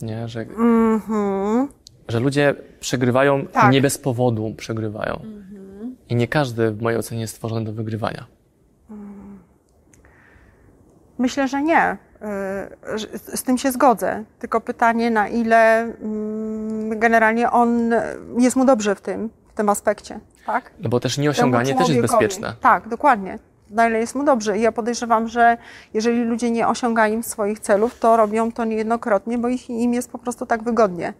nie? 0.02 0.28
Że, 0.28 0.42
Mhm. 0.42 1.68
Że 2.08 2.20
ludzie 2.20 2.56
przegrywają 2.80 3.46
Tak. 3.46 3.72
nie 3.72 3.82
bez 3.82 3.98
powodu 3.98 4.54
przegrywają. 4.58 5.20
I 6.10 6.16
nie 6.16 6.28
każdy 6.28 6.72
w 6.72 6.82
mojej 6.82 7.00
ocenie 7.00 7.22
jest 7.22 7.34
stworzony 7.36 7.66
do 7.66 7.74
wygrywania. 7.74 8.26
Myślę, 11.18 11.48
że 11.48 11.64
nie. 11.64 11.98
Y, 13.34 13.38
Z 13.38 13.44
tym 13.44 13.58
się 13.58 13.72
zgodzę. 13.72 14.24
Tylko 14.40 14.62
pytanie, 14.62 15.12
na 15.12 15.28
ile 15.28 15.82
mm, 15.82 17.00
generalnie 17.00 17.52
on 17.52 17.92
jest 18.38 18.56
mu 18.56 18.66
dobrze 18.66 18.96
w 18.96 19.02
tym, 19.02 19.30
w 19.48 19.54
tym 19.54 19.70
aspekcie, 19.70 20.20
tak? 20.46 20.72
No 20.80 20.90
bo 20.90 21.00
też 21.00 21.18
nieosiąganie 21.18 21.76
też 21.76 21.90
jest 21.90 22.02
bezpieczne. 22.02 22.54
Tak, 22.62 22.88
dokładnie. 22.88 23.40
Na 23.70 23.88
ile 23.88 24.00
jest 24.00 24.16
mu 24.16 24.24
dobrze. 24.24 24.58
I 24.58 24.62
ja 24.62 24.72
podejrzewam, 24.72 25.28
że 25.28 25.58
jeżeli 25.94 26.24
ludzie 26.24 26.52
nie 26.52 26.68
osiągają 26.68 27.24
swoich 27.24 27.60
celów, 27.60 28.00
to 28.00 28.18
robią 28.18 28.52
to 28.52 28.66
niejednokrotnie, 28.66 29.38
bo 29.38 29.48
ich, 29.48 29.70
im 29.70 29.94
jest 29.94 30.12
po 30.12 30.18
prostu 30.18 30.46
tak 30.46 30.64
wygodnie. 30.64 31.14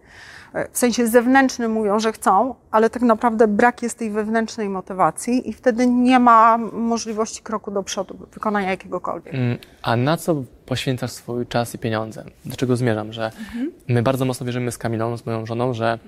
E, 0.54 0.68
W 0.72 0.78
sensie 0.78 1.06
zewnętrznym 1.06 1.72
mówią, 1.72 1.98
że 2.00 2.12
chcą, 2.12 2.54
ale 2.70 2.90
tak 2.90 3.02
naprawdę 3.02 3.48
brak 3.48 3.82
jest 3.82 3.98
tej 3.98 4.10
wewnętrznej 4.10 4.68
motywacji 4.68 5.50
i 5.50 5.52
wtedy 5.52 5.86
nie 5.86 6.18
ma 6.20 6.58
możliwości 6.72 7.42
kroku 7.42 7.70
do 7.70 7.82
przodu, 7.82 8.18
wykonania 8.32 8.70
jakiegokolwiek. 8.70 9.34
Mm, 9.34 9.58
A 9.82 9.96
na 9.96 10.16
co 10.16 10.42
poświęcasz 10.66 11.10
swój 11.12 11.46
czas 11.46 11.74
i 11.74 11.78
pieniądze? 11.78 12.24
Do 12.44 12.56
czego 12.56 12.76
zmierzam? 12.76 13.12
Że 13.12 13.30
my 13.88 14.02
bardzo 14.02 14.24
mocno 14.24 14.46
wierzymy 14.46 14.72
z 14.72 14.78
Kamilą, 14.78 15.16
z 15.16 15.26
moją 15.26 15.46
żoną, 15.46 15.74
że 15.74 15.98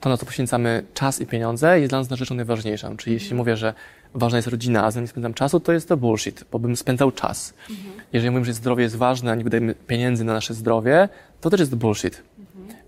to, 0.00 0.08
na 0.08 0.16
co 0.16 0.26
poświęcamy 0.26 0.84
czas 0.94 1.20
i 1.20 1.26
pieniądze, 1.26 1.80
jest 1.80 1.90
dla 1.92 1.98
nas 1.98 2.08
rzeczą 2.08 2.34
najważniejszą. 2.34 2.96
Czyli 2.96 3.14
jeśli 3.14 3.34
mówię, 3.36 3.56
że 3.56 3.74
ważna 4.14 4.38
jest 4.38 4.48
rodzina, 4.48 4.84
a 4.84 4.90
z 4.90 4.96
nią 4.96 5.02
nie 5.02 5.08
spędzam 5.08 5.34
czasu, 5.34 5.60
to 5.60 5.72
jest 5.72 5.88
to 5.88 5.96
bullshit, 5.96 6.44
bo 6.52 6.58
bym 6.58 6.76
spędzał 6.76 7.12
czas. 7.12 7.54
Jeżeli 8.12 8.30
mówimy, 8.30 8.44
że 8.46 8.52
zdrowie 8.52 8.82
jest 8.82 8.96
ważne, 8.96 9.32
a 9.32 9.34
nie 9.34 9.44
wydajemy 9.44 9.74
pieniędzy 9.74 10.24
na 10.24 10.32
nasze 10.32 10.54
zdrowie, 10.54 11.08
to 11.40 11.50
też 11.50 11.60
jest 11.60 11.74
bullshit. 11.74 12.22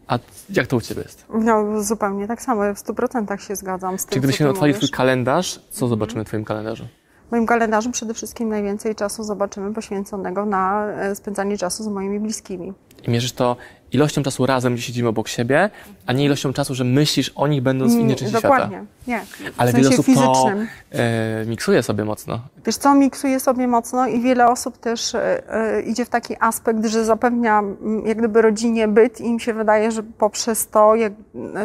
A 0.09 0.19
jak 0.50 0.67
to 0.67 0.77
u 0.77 0.81
Ciebie 0.81 1.03
jest? 1.03 1.25
No, 1.35 1.83
zupełnie 1.83 2.29
tak 2.29 2.43
samo. 2.43 2.75
W 2.75 2.79
100% 2.79 3.38
się 3.38 3.57
zgadzam 3.57 3.99
z 3.99 4.03
tym, 4.03 4.09
Czy 4.09 4.15
co 4.15 4.19
gdybyśmy 4.19 4.49
otworzyli. 4.49 4.75
Twój 4.75 4.88
kalendarz, 4.88 5.61
co 5.71 5.88
zobaczymy 5.88 6.25
w 6.25 6.27
Twoim 6.27 6.45
kalendarzu? 6.45 6.85
W 7.29 7.31
moim 7.31 7.47
kalendarzu 7.47 7.91
przede 7.91 8.15
wszystkim 8.15 8.49
najwięcej 8.49 8.95
czasu 8.95 9.25
zobaczymy 9.25 9.75
poświęconego 9.75 10.45
na 10.45 10.87
e, 10.87 11.15
spędzanie 11.15 11.59
czasu 11.59 11.85
z 11.85 11.88
moimi 11.88 12.21
bliskimi. 12.21 12.73
I 13.03 13.11
mierzysz 13.11 13.33
to 13.33 13.57
ilością 13.92 14.23
czasu 14.23 14.47
razem, 14.47 14.75
gdzie 14.75 14.83
siedzimy 14.83 15.09
obok 15.09 15.28
siebie, 15.28 15.71
a 16.07 16.12
nie 16.12 16.25
ilością 16.25 16.52
czasu, 16.52 16.75
że 16.75 16.85
myślisz 16.85 17.33
o 17.35 17.47
nich 17.47 17.62
będąc 17.62 17.95
w 17.95 17.99
innej 17.99 18.16
części 18.16 18.38
świata. 18.38 18.49
Dokładnie, 18.49 18.85
nie. 19.07 19.21
Ale 19.57 19.73
w 19.73 19.75
wiele 19.75 19.88
sensie 19.88 20.02
osób 20.02 20.14
to 20.14 20.35
fizycznym. 20.35 20.68
e, 20.90 21.45
miksuje 21.47 21.83
sobie 21.83 22.04
mocno. 22.04 22.40
Wiesz 22.66 22.76
co, 22.76 22.95
miksuje 22.95 23.40
sobie 23.40 23.68
mocno 23.68 24.07
i 24.07 24.21
wiele 24.21 24.49
osób 24.49 24.78
też 24.78 25.14
e, 25.14 25.52
e, 25.54 25.83
idzie 25.83 26.04
w 26.04 26.09
taki 26.09 26.35
aspekt, 26.40 26.87
że 26.87 27.04
zapewnia 27.04 27.62
jak 28.04 28.18
gdyby 28.18 28.42
rodzinie 28.42 28.88
byt 28.88 29.21
i 29.21 29.25
im 29.25 29.40
się 29.40 29.54
wydaje, 29.54 29.92
że 29.92 30.02
poprzez 30.02 30.68
to 30.68 30.95
jak, 30.95 31.12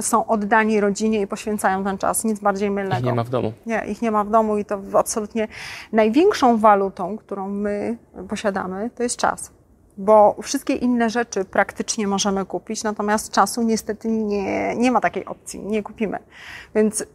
są 0.02 0.28
oddani 0.28 0.80
rodzinie 0.80 1.22
i 1.22 1.28
poświęcają 1.28 1.84
ten 1.84 1.98
czas. 1.98 2.24
Nic 2.24 2.40
bardziej 2.40 2.72
mylnego. 2.72 3.00
Ich 3.00 3.06
nie 3.06 3.14
ma 3.14 3.24
w 3.24 3.30
domu. 3.30 3.54
Nie, 3.66 3.84
ich 3.88 4.02
nie 4.02 4.12
ma 4.12 4.24
w 4.24 4.30
domu 4.30 4.58
i 4.58 4.66
to 4.66 4.80
absolutnie 4.94 5.48
największą 5.92 6.58
walutą, 6.58 7.18
którą 7.18 7.50
my 7.50 7.98
posiadamy, 8.30 8.90
to 8.96 9.04
jest 9.04 9.18
czas. 9.18 9.52
Bo 9.98 10.36
wszystkie 10.42 10.76
inne 10.76 11.10
rzeczy 11.10 11.46
praktycznie 11.46 12.08
możemy 12.08 12.46
kupić, 12.46 12.84
natomiast 12.84 13.32
czasu 13.32 13.62
niestety 13.62 14.08
nie, 14.08 14.76
nie 14.76 14.92
ma 14.92 15.02
takiej 15.02 15.26
opcji, 15.26 15.60
nie 15.60 15.84
kupimy. 15.84 16.20
Więc 16.76 17.06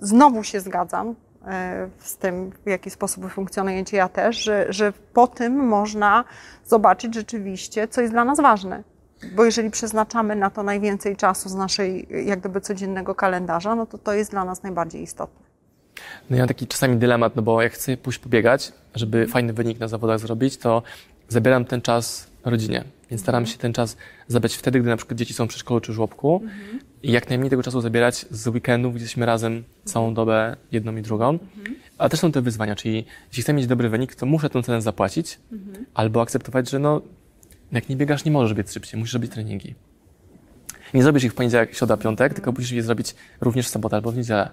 znowu 0.00 0.44
się 0.44 0.60
zgadzam 0.60 1.14
e, 1.46 1.88
z 1.98 2.16
tym, 2.16 2.52
w 2.66 2.70
jaki 2.70 2.90
sposób 2.90 3.30
funkcjonujecie, 3.30 3.96
ja 3.96 4.08
też, 4.08 4.44
że, 4.44 4.66
że 4.68 4.92
po 5.12 5.26
tym 5.26 5.66
można 5.66 6.24
zobaczyć 6.64 7.14
rzeczywiście, 7.14 7.88
co 7.88 8.00
jest 8.00 8.12
dla 8.12 8.24
nas 8.24 8.40
ważne. 8.40 8.82
Bo 9.36 9.44
jeżeli 9.44 9.70
przeznaczamy 9.70 10.36
na 10.36 10.50
to 10.50 10.62
najwięcej 10.62 11.16
czasu 11.16 11.48
z 11.48 11.54
naszej, 11.54 12.08
jak 12.26 12.40
gdyby 12.40 12.60
codziennego 12.60 13.14
kalendarza, 13.14 13.74
no 13.74 13.86
to 13.86 13.98
to 13.98 14.12
jest 14.12 14.30
dla 14.30 14.44
nas 14.44 14.62
najbardziej 14.62 15.02
istotne. 15.02 15.52
No 16.30 16.36
ja 16.36 16.42
mam 16.42 16.48
taki 16.48 16.66
czasami 16.66 16.96
dylemat, 16.96 17.36
no 17.36 17.42
bo 17.42 17.62
jak 17.62 17.72
chcę 17.72 17.96
pójść 17.96 18.18
pobiegać, 18.18 18.72
żeby 18.94 19.26
fajny 19.26 19.52
wynik 19.52 19.80
na 19.80 19.88
zawodach 19.88 20.18
zrobić, 20.18 20.56
to 20.56 20.82
zabieram 21.32 21.64
ten 21.64 21.82
czas 21.82 22.30
rodzinie. 22.44 22.84
Więc 23.10 23.22
staram 23.22 23.46
się 23.46 23.58
ten 23.58 23.72
czas 23.72 23.96
zabrać 24.28 24.54
wtedy, 24.54 24.80
gdy 24.80 24.90
na 24.90 24.96
przykład 24.96 25.18
dzieci 25.18 25.34
są 25.34 25.46
w 25.46 25.48
przedszkolu 25.48 25.80
czy 25.80 25.92
żłobku 25.92 26.42
i 27.02 27.12
jak 27.12 27.28
najmniej 27.28 27.50
tego 27.50 27.62
czasu 27.62 27.80
zabierać 27.80 28.26
z 28.30 28.48
weekendów, 28.48 28.94
gdzie 28.94 29.02
jesteśmy 29.02 29.26
razem 29.26 29.64
całą 29.84 30.14
dobę, 30.14 30.56
jedną 30.72 30.96
i 30.96 31.02
drugą. 31.02 31.38
A 31.98 32.08
też 32.08 32.20
są 32.20 32.32
te 32.32 32.42
wyzwania, 32.42 32.76
czyli 32.76 33.04
jeśli 33.28 33.42
chcę 33.42 33.52
mieć 33.52 33.66
dobry 33.66 33.88
wynik, 33.88 34.14
to 34.14 34.26
muszę 34.26 34.50
tę 34.50 34.62
cenę 34.62 34.82
zapłacić 34.82 35.40
albo 35.94 36.22
akceptować, 36.22 36.70
że 36.70 36.78
no, 36.78 37.02
jak 37.72 37.88
nie 37.88 37.96
biegasz, 37.96 38.24
nie 38.24 38.30
możesz 38.30 38.54
biec 38.54 38.72
szybciej, 38.72 39.00
musisz 39.00 39.14
robić 39.14 39.32
treningi. 39.32 39.74
Nie 40.94 41.02
zrobisz 41.02 41.24
ich 41.24 41.32
w 41.32 41.34
poniedziałek, 41.34 41.74
środa, 41.74 41.96
piątek, 41.96 42.34
tylko 42.34 42.52
musisz 42.52 42.70
je 42.70 42.82
zrobić 42.82 43.14
również 43.40 43.66
w 43.66 43.70
sobotę 43.70 43.96
albo 43.96 44.12
w 44.12 44.16
niedzielę. 44.16 44.50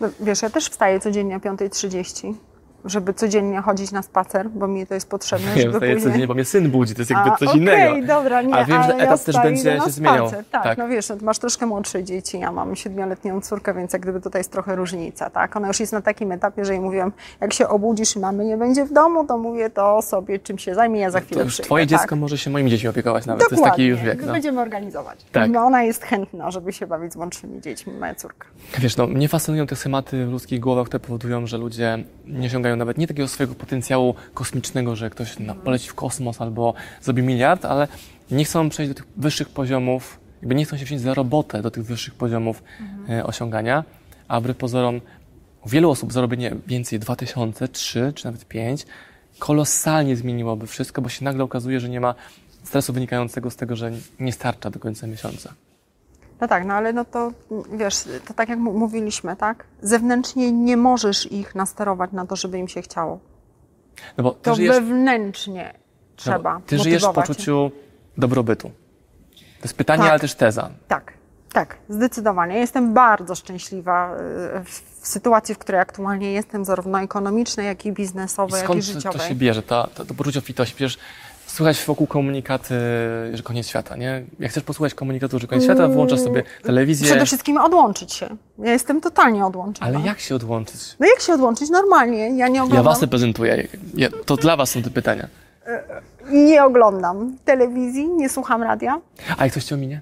No, 0.00 0.08
wiesz, 0.20 0.42
ja 0.42 0.50
też 0.50 0.64
wstaję 0.64 1.00
codziennie 1.00 1.36
o 1.36 1.38
5.30, 1.38 2.34
żeby 2.84 3.14
codziennie 3.14 3.60
chodzić 3.60 3.92
na 3.92 4.02
spacer, 4.02 4.48
bo 4.50 4.66
mi 4.68 4.86
to 4.86 4.94
jest 4.94 5.08
potrzebne, 5.08 5.50
Ja 5.50 5.56
żeby 5.62 5.72
wstaję 5.72 5.92
później... 5.92 6.04
codziennie, 6.04 6.26
bo 6.26 6.34
mnie 6.34 6.44
syn 6.44 6.70
budzi, 6.70 6.94
to 6.94 7.00
jest 7.00 7.10
jakby 7.10 7.30
A, 7.30 7.36
coś 7.36 7.48
okej, 7.48 7.60
innego. 7.60 8.06
dobra, 8.06 8.42
nie, 8.42 8.54
A 8.54 8.64
wiem, 8.64 8.82
że 8.82 8.88
ale 8.94 8.96
ja 8.96 9.04
etap 9.04 9.20
też 9.20 9.36
będzie 9.36 9.80
się 9.80 9.90
zmieniał. 9.90 10.30
Tak, 10.30 10.62
Tak. 10.62 10.78
no 10.78 10.88
wiesz, 10.88 11.08
no, 11.08 11.16
masz 11.22 11.38
troszkę 11.38 11.66
młodsze 11.66 12.04
dzieci, 12.04 12.38
ja 12.40 12.52
mam 12.52 12.76
siedmioletnią 12.76 13.40
córkę, 13.40 13.74
więc 13.74 13.92
jak 13.92 14.02
gdyby 14.02 14.20
tutaj 14.20 14.40
jest 14.40 14.52
trochę 14.52 14.76
różnica, 14.76 15.30
tak? 15.30 15.56
Ona 15.56 15.68
już 15.68 15.80
jest 15.80 15.92
na 15.92 16.00
takim 16.02 16.32
etapie, 16.32 16.64
że 16.64 16.72
jej 16.72 16.80
mówiłam, 16.80 17.12
jak 17.40 17.52
się 17.52 17.68
obudzisz 17.68 18.16
i 18.16 18.18
mamy 18.18 18.44
nie 18.44 18.56
będzie 18.56 18.84
w 18.84 18.92
domu, 18.92 19.26
to 19.26 19.38
mówię, 19.38 19.70
to 19.70 20.02
sobie 20.02 20.38
czym 20.38 20.58
się 20.58 20.74
zajmie, 20.74 21.00
ja 21.00 21.10
za 21.10 21.20
chwilę 21.20 21.38
To 21.38 21.44
już 21.44 21.52
przyjdę, 21.52 21.66
twoje 21.66 21.86
tak? 21.86 22.00
dziecko 22.00 22.16
może 22.16 22.38
się 22.38 22.50
moimi 22.50 22.70
dziećmi 22.70 22.88
opiekować 22.88 23.26
nawet. 23.26 23.48
To 23.48 23.54
jest 23.54 23.64
taki 23.64 23.84
już 23.84 24.00
wiek. 24.00 24.26
No. 24.26 24.32
Będziemy 24.32 24.60
organizować. 24.60 25.24
Tak. 25.32 25.50
No, 25.50 25.60
ona 25.60 25.82
jest 25.82 26.04
chętna, 26.04 26.50
żeby 26.50 26.72
się 26.72 26.86
bawić 26.86 27.12
z 27.12 27.16
młodszymi 27.16 27.60
dziećmi, 27.60 27.92
moja 27.92 28.14
córka. 28.14 28.46
Wiesz, 28.78 28.96
no, 28.96 29.06
mnie 29.06 29.28
fascynują 29.28 29.66
te 29.66 29.76
schematy 29.76 30.26
w 30.26 30.30
ludzkich 30.30 30.60
głowach, 30.60 30.86
które 30.86 31.00
powodują, 31.00 31.46
że 31.46 31.58
ludzie 31.58 32.04
nie 32.26 32.48
osiągają 32.70 32.76
nawet 32.76 32.98
nie 32.98 33.06
takiego 33.06 33.28
swojego 33.28 33.54
potencjału 33.54 34.14
kosmicznego, 34.34 34.96
że 34.96 35.10
ktoś 35.10 35.38
no, 35.38 35.54
poleci 35.54 35.88
w 35.88 35.94
kosmos 35.94 36.40
albo 36.40 36.74
zrobi 37.02 37.22
miliard, 37.22 37.64
ale 37.64 37.88
nie 38.30 38.44
chcą 38.44 38.68
przejść 38.68 38.88
do 38.88 38.94
tych 38.94 39.06
wyższych 39.16 39.48
poziomów, 39.48 40.20
jakby 40.42 40.54
nie 40.54 40.64
chcą 40.64 40.76
się 40.76 40.84
wziąć 40.84 41.00
za 41.00 41.14
robotę 41.14 41.62
do 41.62 41.70
tych 41.70 41.84
wyższych 41.84 42.14
poziomów 42.14 42.62
e, 43.08 43.24
osiągania, 43.24 43.84
a 44.28 44.40
wbrew 44.40 44.56
pozorom 44.56 45.00
u 45.66 45.68
wielu 45.68 45.90
osób 45.90 46.12
zarobienie 46.12 46.56
więcej 46.66 46.98
2000, 46.98 47.68
3 47.68 48.12
czy 48.14 48.24
nawet 48.24 48.44
5 48.44 48.86
kolosalnie 49.38 50.16
zmieniłoby 50.16 50.66
wszystko, 50.66 51.02
bo 51.02 51.08
się 51.08 51.24
nagle 51.24 51.44
okazuje, 51.44 51.80
że 51.80 51.88
nie 51.88 52.00
ma 52.00 52.14
stresu 52.64 52.92
wynikającego 52.92 53.50
z 53.50 53.56
tego, 53.56 53.76
że 53.76 53.92
nie 54.20 54.32
starcza 54.32 54.70
do 54.70 54.78
końca 54.78 55.06
miesiąca. 55.06 55.54
No 56.40 56.48
tak, 56.48 56.64
no 56.66 56.74
ale 56.74 56.92
no 56.92 57.04
to 57.04 57.32
wiesz, 57.72 58.04
to 58.28 58.34
tak 58.34 58.48
jak 58.48 58.58
mówiliśmy, 58.58 59.36
tak? 59.36 59.64
Zewnętrznie 59.82 60.52
nie 60.52 60.76
możesz 60.76 61.32
ich 61.32 61.54
nasterować 61.54 62.12
na 62.12 62.26
to, 62.26 62.36
żeby 62.36 62.58
im 62.58 62.68
się 62.68 62.82
chciało. 62.82 63.18
No 64.16 64.24
bo 64.24 64.30
ty 64.30 64.42
To 64.42 64.54
żyjesz, 64.54 64.74
wewnętrznie 64.74 65.74
trzeba. 66.16 66.54
No, 66.54 66.60
ty 66.66 66.78
żyjesz 66.78 67.04
w 67.04 67.12
poczuciu 67.12 67.70
dobrobytu. 68.18 68.70
To 69.38 69.64
jest 69.64 69.74
pytanie, 69.76 70.02
Tak. 70.02 70.10
ale 70.10 70.20
też 70.20 70.34
teza. 70.34 70.70
Tak, 70.88 71.12
tak, 71.52 71.76
zdecydowanie. 71.88 72.58
Jestem 72.58 72.94
bardzo 72.94 73.34
szczęśliwa 73.34 74.14
y, 74.14 74.18
w 74.64 74.82
sytuacji, 75.02 75.54
w 75.54 75.58
której 75.58 75.80
aktualnie 75.80 76.32
jestem, 76.32 76.64
zarówno 76.64 77.00
ekonomicznej, 77.00 77.66
jak 77.66 77.86
i 77.86 77.88
I 77.88 77.92
biznesowej, 77.92 78.54
jak 78.54 78.62
i 78.62 78.64
skąd 78.64 78.86
to, 78.86 78.92
życiowej. 78.92 79.20
to 79.20 79.28
się 79.28 79.34
bierze, 79.34 79.62
to, 79.62 79.88
to, 79.94 80.04
to 80.04 80.14
poczucie 80.14 80.38
obfitości? 80.38 80.74
Przecież 80.74 80.98
słychać 81.50 81.84
wokół 81.84 82.06
komunikaty, 82.06 82.74
że 83.34 83.42
koniec 83.42 83.66
świata, 83.68 83.96
nie? 83.96 84.22
Jak 84.38 84.50
chcesz 84.50 84.62
posłuchać 84.62 84.94
komunikatu, 84.94 85.38
że 85.38 85.46
koniec 85.46 85.64
świata, 85.64 85.88
włączasz 85.88 86.20
sobie 86.20 86.42
telewizję. 86.62 87.06
Przede 87.06 87.26
wszystkim 87.26 87.56
odłączyć 87.58 88.12
się. 88.12 88.28
Ja 88.58 88.72
jestem 88.72 89.00
totalnie 89.00 89.46
odłączona. 89.46 89.86
Ale 89.86 90.06
jak 90.06 90.20
się 90.20 90.34
odłączyć? 90.34 90.80
No 91.00 91.06
jak 91.06 91.20
się 91.20 91.32
odłączyć? 91.32 91.70
Normalnie. 91.70 92.18
Ja 92.36 92.48
nie 92.48 92.56
Ja 92.56 92.62
oglądam, 92.64 92.84
was 92.84 93.00
reprezentuję. 93.02 93.68
Ja, 93.94 94.08
to 94.26 94.36
dla 94.36 94.56
was 94.56 94.70
są 94.70 94.82
te 94.82 94.90
pytania. 94.90 95.28
nie 96.32 96.64
oglądam 96.64 97.36
telewizji, 97.44 98.08
nie 98.08 98.28
słucham 98.28 98.62
radia. 98.62 99.00
A 99.38 99.44
jak 99.44 99.54
coś 99.54 99.64
cię 99.64 99.74
ominie? 99.74 100.00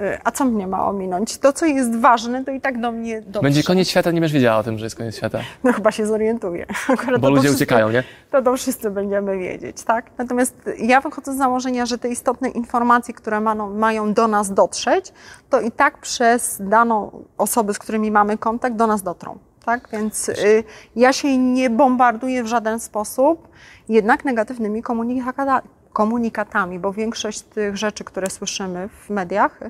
Y, 0.00 0.18
A 0.24 0.30
co 0.30 0.44
mnie 0.44 0.66
ma 0.66 0.86
ominąć? 0.86 1.38
To, 1.38 1.52
co 1.52 1.66
jest 1.66 1.96
ważne, 1.96 2.44
to 2.44 2.50
i 2.50 2.60
tak 2.60 2.80
do 2.80 2.92
mnie 2.92 3.22
dotrze. 3.22 3.40
Będzie 3.42 3.62
koniec 3.62 3.88
świata, 3.88 4.10
nie 4.10 4.20
będziesz 4.20 4.34
wiedziała 4.34 4.58
o 4.58 4.62
tym, 4.62 4.78
że 4.78 4.86
jest 4.86 4.96
koniec 4.96 5.16
świata. 5.16 5.38
No 5.64 5.72
chyba 5.72 5.92
się 5.92 6.06
zorientuję. 6.06 6.66
Akurat 6.88 7.20
Bo 7.20 7.30
ludzie 7.30 7.42
wszyscy- 7.42 7.56
uciekają, 7.64 7.90
nie? 7.90 8.02
To 8.30 8.42
to 8.42 8.56
wszyscy 8.56 8.90
będziemy 8.90 9.38
wiedzieć, 9.38 9.82
tak? 9.82 10.10
Natomiast 10.18 10.70
ja 10.78 11.00
wychodzę 11.00 11.34
z 11.34 11.36
założenia, 11.36 11.86
że 11.86 11.98
te 11.98 12.08
istotne 12.08 12.48
informacje, 12.48 13.14
które 13.14 13.40
ma, 13.40 13.54
mają 13.54 14.12
do 14.12 14.28
nas 14.28 14.54
dotrzeć, 14.54 15.12
to 15.50 15.60
i 15.60 15.72
tak 15.72 15.98
przez 15.98 16.56
daną 16.60 17.24
osobę, 17.38 17.74
z 17.74 17.78
którymi 17.78 18.10
mamy 18.10 18.38
kontakt, 18.38 18.76
do 18.76 18.86
nas 18.86 19.02
dotrą. 19.02 19.38
Tak? 19.64 19.88
Więc 19.92 20.28
y, 20.28 20.64
ja 20.96 21.12
się 21.12 21.38
nie 21.38 21.70
bombarduję 21.70 22.42
w 22.42 22.46
żaden 22.46 22.80
sposób, 22.80 23.48
jednak 23.88 24.24
negatywnymi 24.24 24.82
komunikata- 24.82 25.60
komunikatami, 25.96 26.78
bo 26.78 26.92
większość 26.92 27.40
tych 27.40 27.76
rzeczy, 27.76 28.04
które 28.04 28.30
słyszymy 28.30 28.88
w 28.88 29.10
mediach, 29.10 29.60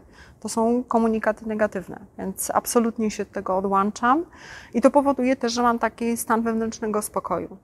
to 0.41 0.49
są 0.49 0.85
komunikaty 0.85 1.47
negatywne, 1.47 2.01
więc 2.19 2.51
absolutnie 2.55 3.11
się 3.11 3.23
od 3.23 3.31
tego 3.31 3.57
odłączam 3.57 4.25
i 4.75 4.81
to 4.81 4.91
powoduje 4.91 5.37
też, 5.37 5.53
że 5.53 5.63
mam 5.63 5.79
taki 5.79 6.17
stan 6.17 6.43
wewnętrznego 6.43 7.03
spokoju. 7.03 7.57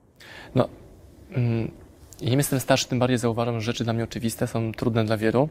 No, 0.54 0.68
mm, 1.30 1.70
im 2.20 2.38
jestem 2.38 2.60
starszy, 2.60 2.88
tym 2.88 2.98
bardziej 2.98 3.18
zauważam, 3.18 3.54
że 3.54 3.60
rzeczy 3.60 3.84
dla 3.84 3.92
mnie 3.92 4.04
oczywiste 4.04 4.46
są 4.46 4.72
trudne 4.72 5.04
dla 5.04 5.16
wielu. 5.16 5.48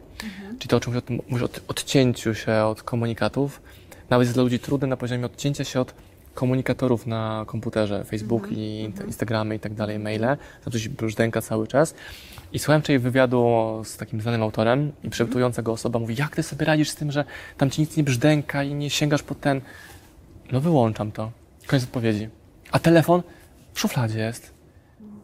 Czyli 0.59 0.69
to, 0.69 0.77
o 0.77 0.79
czym 0.79 0.93
mówisz, 1.29 1.43
o 1.43 1.47
mówisz 1.47 1.61
odcięciu 1.67 2.33
się 2.33 2.63
od 2.63 2.83
komunikatów, 2.83 3.61
nawet 4.09 4.25
jest 4.25 4.35
dla 4.35 4.43
ludzi 4.43 4.59
trudne 4.59 4.87
na 4.87 4.97
poziomie 4.97 5.25
odcięcia 5.25 5.63
się 5.63 5.79
od 5.79 5.93
komunikatorów 6.33 7.07
na 7.07 7.43
komputerze, 7.47 8.03
Facebook 8.03 8.51
i 8.51 8.89
int- 8.89 9.05
Instagramy 9.05 9.55
i 9.55 9.59
tak 9.59 9.73
dalej, 9.73 9.99
maile, 9.99 10.37
za 10.65 10.71
coś 10.71 10.89
brzdęka 10.89 11.41
cały 11.41 11.67
czas. 11.67 11.93
I 12.53 12.59
słuchałem 12.59 12.81
wczoraj 12.81 12.99
wywiadu 12.99 13.45
z 13.83 13.97
takim 13.97 14.21
znanym 14.21 14.43
autorem 14.43 14.91
i 15.03 15.09
przepytująca 15.09 15.61
go 15.61 15.71
osoba 15.71 15.99
mówi, 15.99 16.15
jak 16.15 16.35
ty 16.35 16.43
sobie 16.43 16.65
radzisz 16.65 16.89
z 16.89 16.95
tym, 16.95 17.11
że 17.11 17.25
tam 17.57 17.69
ci 17.69 17.81
nic 17.81 17.97
nie 17.97 18.03
brzdęka 18.03 18.63
i 18.63 18.73
nie 18.73 18.89
sięgasz 18.89 19.23
po 19.23 19.35
ten... 19.35 19.61
No 20.51 20.59
wyłączam 20.61 21.11
to. 21.11 21.31
Koniec 21.67 21.83
odpowiedzi. 21.85 22.29
A 22.71 22.79
telefon 22.79 23.21
w 23.73 23.79
szufladzie 23.79 24.19
jest. 24.19 24.51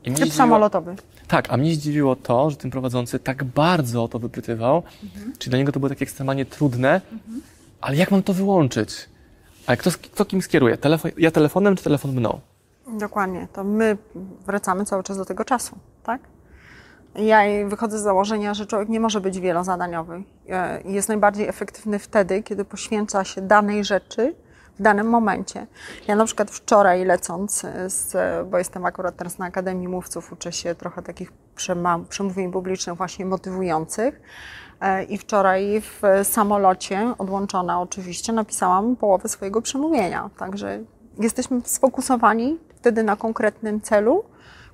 I 0.04 0.12
zdziwiło- 0.12 0.32
samolotowy. 0.32 0.96
tak, 1.28 1.48
a 1.54 1.58
mnie 1.58 1.74
zdziwiło 1.76 2.16
to, 2.16 2.50
że 2.50 2.58
ten 2.58 2.72
prowadzący 2.72 3.20
tak 3.20 3.44
bardzo 3.44 4.04
o 4.04 4.08
to 4.08 4.20
wypytywał, 4.20 4.84
czyli 5.40 5.50
dla 5.50 5.60
niego 5.60 5.72
to 5.72 5.80
było 5.80 5.90
takie 5.90 6.04
ekstremalnie 6.04 6.46
trudne, 6.46 7.02
ale 7.82 7.96
jak 7.96 8.12
mam 8.12 8.24
to 8.24 8.34
wyłączyć? 8.34 9.10
Ale 9.66 9.78
kto, 9.78 9.92
kto 9.92 10.26
kim 10.26 10.42
skieruje? 10.42 10.78
Telefon, 10.78 11.12
ja 11.18 11.32
telefonem 11.32 11.76
czy 11.76 11.84
telefon 11.84 12.12
mną? 12.12 12.40
Dokładnie. 13.00 13.48
To 13.54 13.64
my 13.64 13.98
wracamy 14.46 14.86
cały 14.86 15.04
czas 15.04 15.18
do 15.18 15.26
tego 15.26 15.46
czasu, 15.46 15.76
tak? 16.04 16.22
Ja 17.18 17.40
wychodzę 17.68 18.00
z 18.00 18.02
założenia, 18.02 18.54
że 18.54 18.66
człowiek 18.66 18.90
nie 18.90 19.00
może 19.00 19.22
być 19.22 19.40
wielozadaniowy. 19.40 20.24
Jest 20.86 21.10
najbardziej 21.10 21.48
efektywny 21.48 22.00
wtedy, 22.00 22.44
kiedy 22.44 22.66
poświęca 22.66 23.24
się 23.24 23.42
danej 23.42 23.84
rzeczy 23.84 24.36
w 24.80 24.82
danym 24.82 25.08
momencie. 25.10 25.68
Ja 26.08 26.16
na 26.16 26.26
przykład 26.26 26.52
wczoraj 26.52 27.06
lecąc, 27.06 27.66
z, 27.88 28.14
bo 28.50 28.58
jestem 28.58 28.86
akurat 28.86 29.16
teraz 29.16 29.38
na 29.38 29.46
Akademii 29.46 29.88
Mówców, 29.88 30.34
uczę 30.34 30.52
się 30.52 30.76
trochę 30.76 31.02
takich 31.02 31.32
przemówień 32.10 32.52
publicznych 32.52 32.98
właśnie 32.98 33.26
motywujących. 33.26 34.22
E, 34.82 35.04
I 35.04 35.18
wczoraj 35.18 35.82
w 35.82 36.02
samolocie, 36.24 37.14
odłączona 37.18 37.82
oczywiście, 37.82 38.34
napisałam 38.34 38.96
połowę 38.96 39.30
swojego 39.30 39.62
przemówienia. 39.62 40.30
Także 40.38 40.80
jesteśmy 41.20 41.62
sfokusowani 41.66 42.58
wtedy 42.76 43.04
na 43.04 43.16
konkretnym 43.16 43.82
celu, 43.82 44.24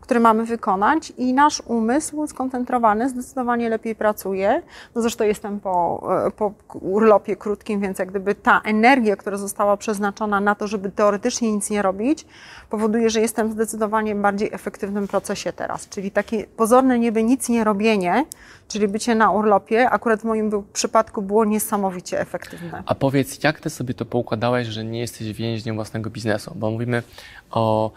który 0.04 0.20
mamy 0.20 0.46
wykonać 0.46 1.14
i 1.18 1.34
nasz 1.34 1.62
umysł 1.66 2.28
skoncentrowany 2.28 3.10
zdecydowanie 3.10 3.70
lepiej 3.70 3.96
pracuje. 3.96 4.62
No 4.96 5.02
zresztą 5.02 5.24
jestem 5.24 5.60
po, 5.60 6.04
e, 6.28 6.32
po 6.32 6.54
urlopie 6.74 7.36
krótkim, 7.36 7.80
więc 7.80 8.00
jak 8.00 8.10
gdyby 8.10 8.36
ta 8.36 8.62
energia, 8.66 9.16
która 9.16 9.38
została 9.38 9.78
przeznaczona 9.78 10.40
na 10.40 10.56
to, 10.56 10.68
żeby 10.68 10.92
teoretycznie 10.92 11.52
nic 11.52 11.70
nie 11.70 11.82
robić, 11.82 12.26
powoduje, 12.70 13.10
że 13.10 13.22
jestem 13.22 13.52
zdecydowanie 13.52 14.16
bardziej 14.16 14.50
efektywnym 14.54 15.08
procesie 15.08 15.54
teraz. 15.54 15.90
Czyli 15.90 16.12
takie 16.12 16.44
pozorne 16.44 17.00
niby 17.00 17.24
nic 17.24 17.50
nie 17.50 17.64
robienie, 17.64 18.26
czyli 18.68 18.88
bycie 18.88 19.16
na 19.16 19.32
urlopie, 19.32 19.90
akurat 19.90 20.22
w 20.22 20.24
moim 20.24 20.52
przypadku 20.74 21.22
było 21.22 21.46
niesamowicie 21.46 22.20
efektywne. 22.20 22.84
A 22.86 22.96
powiedz, 22.96 23.44
jak 23.44 23.60
ty 23.60 23.70
sobie 23.70 23.94
to 23.94 24.06
poukładałeś, 24.06 24.68
że 24.68 24.84
nie 24.84 25.00
jesteś 25.00 25.34
więźniem 25.34 25.76
własnego 25.76 26.10
biznesu? 26.10 26.54
Bo 26.56 26.72
mówimy 26.72 27.04
o 27.52 27.92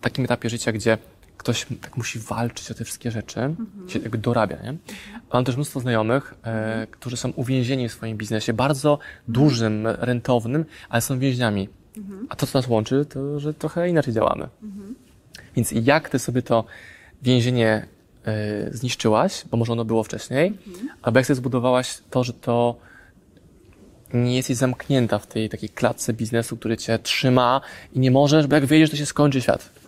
takim 0.00 0.24
etapie 0.24 0.50
życia, 0.50 0.72
gdzie 0.72 0.98
ktoś 1.40 1.66
tak 1.80 1.96
musi 1.96 2.18
walczyć 2.18 2.70
o 2.70 2.74
te 2.74 2.84
wszystkie 2.84 3.10
rzeczy, 3.10 3.54
się 3.88 3.98
jakby 3.98 4.18
dorabia, 4.18 4.56
nie? 4.62 4.74
Mam 5.32 5.44
też 5.44 5.56
mnóstwo 5.56 5.80
znajomych, 5.80 6.34
e, 6.44 6.86
którzy 6.90 7.16
są 7.16 7.30
uwięzieni 7.30 7.88
w 7.88 7.92
swoim 7.92 8.16
biznesie, 8.16 8.52
bardzo 8.52 8.98
dużym, 9.28 9.86
rentownym, 9.86 10.64
ale 10.88 11.00
są 11.02 11.18
więźniami. 11.18 11.68
A 12.28 12.36
to, 12.36 12.46
co 12.46 12.58
nas 12.58 12.68
łączy, 12.68 13.04
to, 13.04 13.40
że 13.40 13.54
trochę 13.54 13.88
inaczej 13.88 14.14
działamy. 14.14 14.48
Więc 15.56 15.72
jak 15.72 16.08
ty 16.08 16.18
sobie 16.18 16.42
to 16.42 16.64
więzienie 17.22 17.86
e, 18.24 18.74
zniszczyłaś, 18.74 19.44
bo 19.50 19.56
może 19.56 19.72
ono 19.72 19.84
było 19.84 20.04
wcześniej, 20.04 20.58
albo 21.02 21.18
jak 21.18 21.26
sobie 21.26 21.36
zbudowałaś 21.36 21.98
to, 22.10 22.24
że 22.24 22.32
to 22.32 22.76
nie 24.14 24.36
jesteś 24.36 24.56
zamknięta 24.56 25.18
w 25.18 25.26
tej 25.26 25.48
takiej 25.48 25.68
klatce 25.68 26.12
biznesu, 26.12 26.56
który 26.56 26.76
cię 26.76 26.98
trzyma 26.98 27.60
i 27.92 28.00
nie 28.00 28.10
możesz, 28.10 28.46
bo 28.46 28.54
jak 28.54 28.66
wyjedziesz, 28.66 28.90
to 28.90 28.96
się 28.96 29.06
skończy 29.06 29.40
świat. 29.40 29.79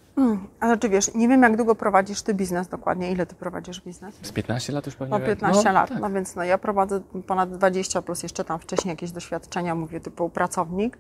Ale 0.61 0.79
czy 0.79 0.89
wiesz, 0.89 1.15
nie 1.15 1.29
wiem 1.29 1.43
jak 1.43 1.57
długo 1.57 1.75
prowadzisz 1.75 2.23
ty 2.23 2.35
biznes 2.35 2.69
dokładnie, 2.69 3.13
ile 3.13 3.27
ty 3.27 3.35
prowadzisz 3.35 3.81
biznes? 3.81 4.15
Z 4.23 4.33
15 4.33 4.73
lat 4.73 4.87
już 4.87 4.95
pewnie. 4.95 5.19
No 5.19 5.27
15 5.27 5.63
no, 5.65 5.73
lat, 5.73 5.89
Tak. 5.89 6.01
no 6.01 6.11
więc 6.11 6.37
no, 6.37 6.45
ja 6.45 6.59
prowadzę 6.59 7.01
ponad 7.27 7.53
20 7.57 8.03
plus 8.03 8.23
jeszcze 8.23 8.45
tam 8.45 8.59
wcześniej 8.59 8.93
jakieś 8.93 9.11
doświadczenia, 9.11 9.75
mówię 9.75 10.01
typu 10.01 10.29
pracownik. 10.29 10.99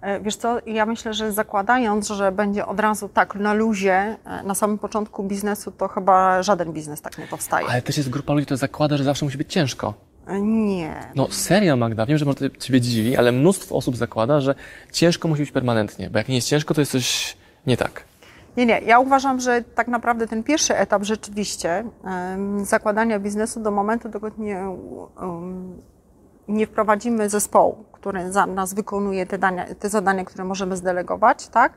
E, 0.00 0.20
Wiesz 0.20 0.36
co, 0.36 0.58
ja 0.66 0.86
myślę, 0.86 1.14
że 1.14 1.32
zakładając, 1.32 2.08
że 2.08 2.32
będzie 2.32 2.66
od 2.66 2.80
razu 2.80 3.08
tak 3.08 3.34
na 3.34 3.52
luzie 3.52 4.16
e, 4.24 4.42
na 4.42 4.54
samym 4.54 4.78
początku 4.78 5.24
biznesu, 5.24 5.70
to 5.70 5.88
chyba 5.88 6.42
żaden 6.42 6.72
biznes 6.72 7.00
tak 7.02 7.18
nie 7.18 7.26
powstaje. 7.26 7.66
Ale 7.68 7.82
też 7.82 7.96
jest 7.96 8.10
grupa 8.10 8.32
ludzi, 8.32 8.44
która 8.46 8.58
zakłada, 8.58 8.96
że 8.96 9.04
zawsze 9.04 9.24
musi 9.24 9.38
być 9.38 9.52
ciężko. 9.52 9.94
E, 10.26 10.40
Nie. 10.40 10.94
No 11.14 11.28
serio 11.30 11.76
Magda, 11.76 12.06
wiem, 12.06 12.18
że 12.18 12.24
może 12.24 12.50
to 12.50 12.56
Ciebie 12.56 12.80
dziwi, 12.80 13.16
ale 13.16 13.32
mnóstwo 13.32 13.76
osób 13.76 13.96
zakłada, 13.96 14.40
że 14.40 14.54
ciężko 14.92 15.28
musi 15.28 15.42
być 15.42 15.50
permanentnie, 15.50 16.10
bo 16.10 16.18
jak 16.18 16.28
nie 16.28 16.34
jest 16.34 16.48
ciężko, 16.48 16.74
to 16.74 16.80
jest 16.80 16.92
coś 16.92 17.36
nie 17.66 17.76
tak. 17.76 18.11
Nie, 18.56 18.66
nie. 18.66 18.80
Ja 18.80 18.98
uważam, 18.98 19.40
że 19.40 19.62
tak 19.62 19.88
naprawdę 19.88 20.26
ten 20.28 20.42
pierwszy 20.42 20.76
etap 20.76 21.04
rzeczywiście 21.04 21.84
zakładania 22.62 23.18
biznesu 23.18 23.60
do 23.60 23.70
momentu, 23.70 24.08
dokąd 24.08 24.38
nie, 24.38 24.64
nie 26.48 26.66
wprowadzimy 26.66 27.28
zespołu, 27.28 27.84
który 27.92 28.32
za 28.32 28.46
nas 28.46 28.74
wykonuje 28.74 29.26
te, 29.26 29.38
dania, 29.38 29.74
te 29.74 29.88
zadania, 29.88 30.24
które 30.24 30.44
możemy 30.44 30.76
zdelegować, 30.76 31.48
tak? 31.48 31.72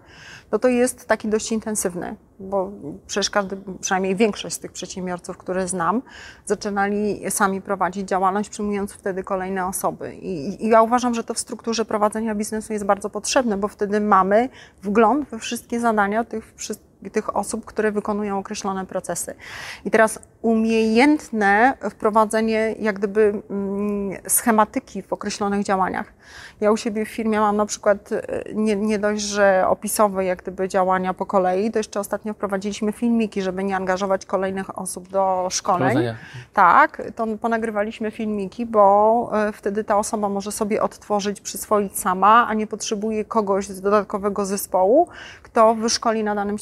No 0.51 0.59
to 0.59 0.67
jest 0.67 1.07
taki 1.07 1.27
dość 1.27 1.51
intensywny, 1.51 2.15
bo 2.39 2.71
przecież 3.07 3.29
każdy, 3.29 3.57
przynajmniej 3.81 4.15
większość 4.15 4.55
z 4.55 4.59
tych 4.59 4.71
przedsiębiorców, 4.71 5.37
które 5.37 5.67
znam, 5.67 6.01
zaczynali 6.45 7.31
sami 7.31 7.61
prowadzić 7.61 8.07
działalność, 8.07 8.49
przyjmując 8.49 8.93
wtedy 8.93 9.23
kolejne 9.23 9.67
osoby. 9.67 10.15
I, 10.15 10.65
I 10.65 10.69
ja 10.69 10.81
uważam, 10.81 11.13
że 11.13 11.23
to 11.23 11.33
w 11.33 11.39
strukturze 11.39 11.85
prowadzenia 11.85 12.35
biznesu 12.35 12.73
jest 12.73 12.85
bardzo 12.85 13.09
potrzebne, 13.09 13.57
bo 13.57 13.67
wtedy 13.67 14.01
mamy 14.01 14.49
wgląd 14.83 15.29
we 15.29 15.39
wszystkie 15.39 15.79
zadania 15.79 16.23
tych 16.23 16.53
wszystkich 16.55 16.94
tych 17.11 17.35
osób, 17.35 17.65
które 17.65 17.91
wykonują 17.91 18.39
określone 18.39 18.85
procesy. 18.85 19.35
I 19.85 19.91
teraz 19.91 20.19
umiejętne 20.41 21.77
wprowadzenie 21.89 22.75
jak 22.79 22.95
gdyby 22.95 23.41
mm, 23.49 24.17
schematyki 24.27 25.01
w 25.01 25.13
określonych 25.13 25.63
działaniach. 25.63 26.13
Ja 26.61 26.71
u 26.71 26.77
siebie 26.77 27.05
w 27.05 27.09
firmie 27.09 27.39
mam 27.39 27.57
na 27.57 27.65
przykład 27.65 28.11
e, 28.11 28.43
nie, 28.53 28.75
nie 28.75 28.99
dość, 28.99 29.21
że 29.21 29.65
opisowe 29.67 30.25
jak 30.25 30.41
gdyby 30.41 30.69
działania 30.69 31.13
po 31.13 31.25
kolei, 31.25 31.71
to 31.71 31.79
jeszcze 31.79 31.99
ostatnio 31.99 32.33
wprowadziliśmy 32.33 32.91
filmiki, 32.91 33.41
żeby 33.41 33.63
nie 33.63 33.75
angażować 33.75 34.25
kolejnych 34.25 34.79
osób 34.79 35.09
do 35.09 35.47
szkoleń. 35.51 35.97
Tak, 36.53 37.01
to 37.15 37.27
ponagrywaliśmy 37.41 38.11
filmiki, 38.11 38.65
bo 38.65 39.29
e, 39.33 39.51
wtedy 39.51 39.83
ta 39.83 39.97
osoba 39.97 40.29
może 40.29 40.51
sobie 40.51 40.81
odtworzyć, 40.81 41.41
przyswoić 41.41 41.99
sama, 41.99 42.47
a 42.47 42.53
nie 42.53 42.67
potrzebuje 42.67 43.25
kogoś 43.25 43.67
z 43.67 43.81
dodatkowego 43.81 44.45
zespołu, 44.45 45.07
kto 45.43 45.75
wyszkoli 45.75 46.23
na 46.23 46.35
danym 46.35 46.57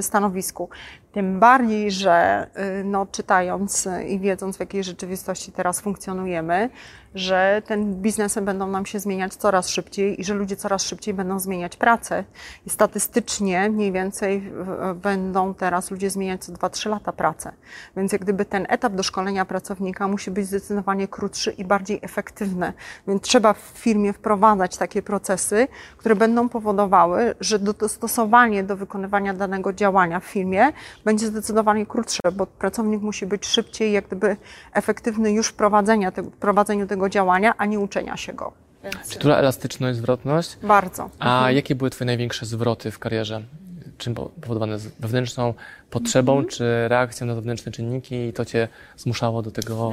stanowisku. 0.00 0.68
Tym 1.16 1.40
bardziej, 1.40 1.90
że 1.90 2.46
e, 2.54 2.84
no, 2.84 3.06
czytając 3.12 3.86
e, 3.86 4.04
i 4.04 4.20
wiedząc, 4.20 4.56
w 4.56 4.60
jakiej 4.60 4.84
rzeczywistości 4.84 5.52
teraz 5.52 5.80
funkcjonujemy, 5.80 6.70
że 7.14 7.62
ten 7.66 7.94
biznesy 7.94 8.42
będą 8.42 8.66
nam 8.66 8.86
się 8.86 9.00
zmieniać 9.00 9.34
coraz 9.34 9.68
szybciej 9.68 10.20
i 10.20 10.24
że 10.24 10.34
ludzie 10.34 10.56
coraz 10.56 10.82
szybciej 10.82 11.14
będą 11.14 11.38
zmieniać 11.38 11.76
pracę. 11.76 12.24
I 12.66 12.70
statystycznie 12.70 13.70
mniej 13.70 13.92
więcej 13.92 14.52
będą 15.02 15.54
teraz 15.54 15.90
ludzie 15.90 16.10
zmieniać 16.10 16.44
co 16.44 16.52
2-3 16.52 16.90
lata 16.90 17.12
pracę. 17.12 17.52
Więc 17.96 18.12
jak 18.12 18.20
gdyby 18.20 18.44
ten 18.44 18.66
etap 18.68 18.92
doszkolenia 18.92 19.44
pracownika 19.44 20.08
musi 20.08 20.30
być 20.30 20.46
zdecydowanie 20.46 21.08
krótszy 21.08 21.50
i 21.50 21.64
bardziej 21.64 21.98
efektywny. 22.02 22.72
Więc 23.08 23.22
trzeba 23.22 23.52
w 23.52 23.60
firmie 23.74 24.12
wprowadzać 24.12 24.76
takie 24.76 25.02
procesy, 25.02 25.68
które 25.96 26.16
będą 26.16 26.48
powodowały, 26.48 27.34
że 27.40 27.58
dostosowanie 27.58 28.64
do 28.64 28.76
wykonywania 28.76 29.34
danego 29.34 29.72
działania 29.72 30.20
w 30.20 30.24
firmie 30.24 30.72
będzie 31.06 31.26
zdecydowanie 31.26 31.86
krótsze, 31.86 32.20
bo 32.32 32.46
pracownik 32.46 33.02
musi 33.02 33.26
być 33.26 33.46
szybciej, 33.46 33.92
jak 33.92 34.06
gdyby 34.06 34.36
efektywny 34.72 35.32
już 35.32 35.48
w 35.48 35.52
prowadzeniu 35.52 36.12
tego, 36.12 36.30
prowadzeniu 36.30 36.86
tego 36.86 37.08
działania, 37.08 37.54
a 37.58 37.66
nie 37.66 37.78
uczenia 37.78 38.16
się 38.16 38.32
go. 38.32 38.52
Więc... 38.84 39.08
Czy 39.08 39.18
duża 39.18 39.36
elastyczność, 39.36 39.98
zwrotność? 39.98 40.56
Bardzo. 40.62 41.10
A 41.18 41.36
mhm. 41.36 41.56
jakie 41.56 41.74
były 41.74 41.90
Twoje 41.90 42.06
największe 42.06 42.46
zwroty 42.46 42.90
w 42.90 42.98
karierze? 42.98 43.42
Czym 43.98 44.14
powodowane? 44.14 44.78
Wewnętrzną 45.00 45.54
potrzebą, 45.90 46.32
mhm. 46.32 46.50
czy 46.50 46.88
reakcją 46.88 47.26
na 47.26 47.34
zewnętrzne 47.34 47.72
czynniki 47.72 48.14
i 48.14 48.32
to 48.32 48.44
Cię 48.44 48.68
zmuszało 48.96 49.42
do 49.42 49.50
tego 49.50 49.92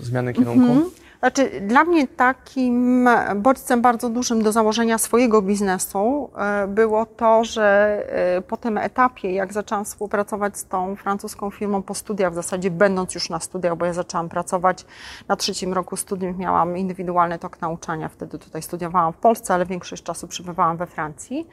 zmiany 0.00 0.32
kierunku? 0.32 0.72
Mhm. 0.72 0.90
Znaczy, 1.20 1.60
dla 1.60 1.84
mnie 1.84 2.08
takim 2.08 3.08
bodźcem 3.36 3.82
bardzo 3.82 4.08
dużym 4.08 4.42
do 4.42 4.52
założenia 4.52 4.98
swojego 4.98 5.42
biznesu 5.42 6.30
e, 6.36 6.66
było 6.66 7.06
to, 7.06 7.44
że 7.44 7.98
e, 8.36 8.42
po 8.42 8.56
tym 8.56 8.78
etapie, 8.78 9.32
jak 9.32 9.52
zaczęłam 9.52 9.84
współpracować 9.84 10.58
z 10.58 10.64
tą 10.64 10.96
francuską 10.96 11.50
firmą 11.50 11.82
po 11.82 11.94
studiach, 11.94 12.32
w 12.32 12.34
zasadzie 12.34 12.70
będąc 12.70 13.14
już 13.14 13.30
na 13.30 13.40
studiach, 13.40 13.76
bo 13.76 13.86
ja 13.86 13.92
zaczęłam 13.92 14.28
pracować 14.28 14.86
na 15.28 15.36
trzecim 15.36 15.72
roku 15.72 15.96
studiów, 15.96 16.38
miałam 16.38 16.76
indywidualny 16.76 17.38
tok 17.38 17.60
nauczania, 17.60 18.08
wtedy 18.08 18.38
tutaj 18.38 18.62
studiowałam 18.62 19.12
w 19.12 19.16
Polsce, 19.16 19.54
ale 19.54 19.66
większość 19.66 20.02
czasu 20.02 20.28
przebywałam 20.28 20.76
we 20.76 20.86
Francji. 20.86 21.46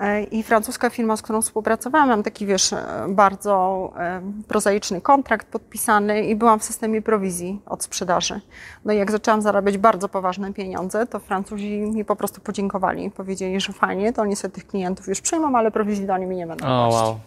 E, 0.00 0.22
I 0.22 0.42
francuska 0.42 0.90
firma, 0.90 1.16
z 1.16 1.22
którą 1.22 1.42
współpracowałam, 1.42 2.08
mam 2.08 2.22
taki, 2.22 2.46
wiesz, 2.46 2.72
e, 2.72 3.06
bardzo 3.08 3.92
e, 3.96 4.22
prozaiczny 4.48 5.00
kontrakt 5.00 5.46
podpisany 5.46 6.22
i 6.22 6.36
byłam 6.36 6.58
w 6.58 6.64
systemie 6.64 7.02
prowizji 7.02 7.60
od 7.66 7.82
sprzedaży. 7.82 8.40
No 8.84 8.92
i 8.92 8.96
jak 8.96 9.10
zaczęłam 9.10 9.42
zarabiać 9.42 9.78
bardzo 9.78 10.08
poważne 10.08 10.52
pieniądze, 10.52 11.06
to 11.06 11.18
Francuzi 11.18 11.78
mi 11.78 12.04
po 12.04 12.16
prostu 12.16 12.40
podziękowali. 12.40 13.10
Powiedzieli, 13.10 13.60
że 13.60 13.72
fajnie, 13.72 14.12
to 14.12 14.22
oni 14.22 14.36
sobie 14.36 14.54
tych 14.54 14.66
klientów 14.66 15.08
już 15.08 15.20
przyjmą, 15.20 15.58
ale 15.58 15.70
prowizji 15.70 16.06
do 16.06 16.18
nimi 16.18 16.36
nie 16.36 16.46
będą 16.46 16.66
oh, 16.66 16.88
wow. 16.96 17.18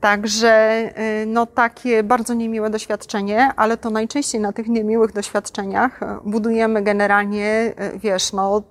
Także 0.00 0.82
no, 1.26 1.46
takie 1.46 2.02
bardzo 2.02 2.34
niemiłe 2.34 2.70
doświadczenie, 2.70 3.52
ale 3.56 3.76
to 3.76 3.90
najczęściej 3.90 4.40
na 4.40 4.52
tych 4.52 4.68
niemiłych 4.68 5.12
doświadczeniach 5.12 6.00
budujemy 6.24 6.82
generalnie, 6.82 7.74
wiesz, 7.96 8.32
no, 8.32 8.62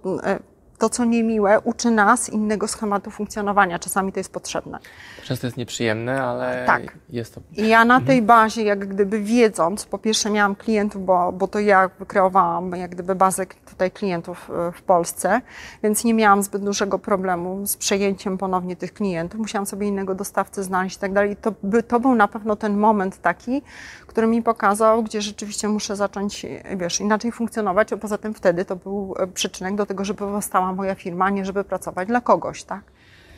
to, 0.80 0.90
co 0.90 1.06
niemiłe, 1.06 1.60
uczy 1.60 1.92
nas 1.92 2.30
innego 2.30 2.68
schematu 2.68 3.12
funkcjonowania. 3.12 3.80
Czasami 3.80 4.12
to 4.14 4.20
jest 4.20 4.34
potrzebne. 4.34 4.80
Często 5.24 5.48
jest 5.48 5.58
nieprzyjemne, 5.58 6.24
ale 6.24 6.64
tak. 6.68 6.98
jest 7.10 7.36
to. 7.36 7.42
I 7.58 7.68
ja 7.68 7.86
na 7.86 8.02
tej 8.02 8.22
bazie, 8.22 8.64
jak 8.64 8.88
gdyby 8.88 9.20
wiedząc, 9.20 9.86
po 9.86 9.98
pierwsze 9.98 10.30
miałam 10.30 10.56
klientów, 10.56 11.06
bo, 11.06 11.32
bo 11.32 11.48
to 11.48 11.60
ja 11.60 11.90
wykreowałam 12.00 12.72
jak 12.76 12.92
gdyby 12.92 13.16
bazę 13.16 13.46
tutaj 13.46 13.92
klientów 13.92 14.50
e, 14.50 14.72
w 14.72 14.82
Polsce, 14.82 15.42
więc 15.84 16.04
nie 16.04 16.14
miałam 16.14 16.44
zbyt 16.44 16.64
dużego 16.64 17.00
problemu 17.00 17.68
z 17.68 17.78
przejęciem 17.78 18.38
ponownie 18.38 18.76
tych 18.76 18.94
klientów. 18.94 19.40
Musiałam 19.40 19.66
sobie 19.66 19.88
innego 19.88 20.16
dostawcę 20.16 20.64
znaleźć 20.64 20.98
i 20.98 21.00
tak 21.00 21.14
dalej. 21.14 21.36
To, 21.36 21.54
by, 21.64 21.84
to 21.84 22.00
był 22.00 22.16
na 22.16 22.28
pewno 22.28 22.56
ten 22.56 22.78
moment 22.78 23.22
taki, 23.22 23.62
który 24.08 24.28
mi 24.28 24.42
pokazał, 24.42 25.04
gdzie 25.04 25.22
rzeczywiście 25.22 25.68
muszę 25.68 25.96
zacząć, 25.96 26.46
wiesz, 26.78 27.00
inaczej 27.00 27.32
funkcjonować, 27.32 27.94
a 27.94 27.98
poza 27.98 28.18
tym 28.18 28.34
wtedy 28.34 28.66
to 28.66 28.76
był 28.76 29.16
e, 29.20 29.28
przyczynek 29.28 29.76
do 29.76 29.86
tego, 29.86 30.06
żeby 30.06 30.18
powstała 30.18 30.69
moja 30.74 30.96
firma, 30.96 31.30
nie 31.30 31.46
żeby 31.46 31.64
pracować 31.64 32.08
dla 32.08 32.22
kogoś, 32.22 32.64
tak? 32.64 32.84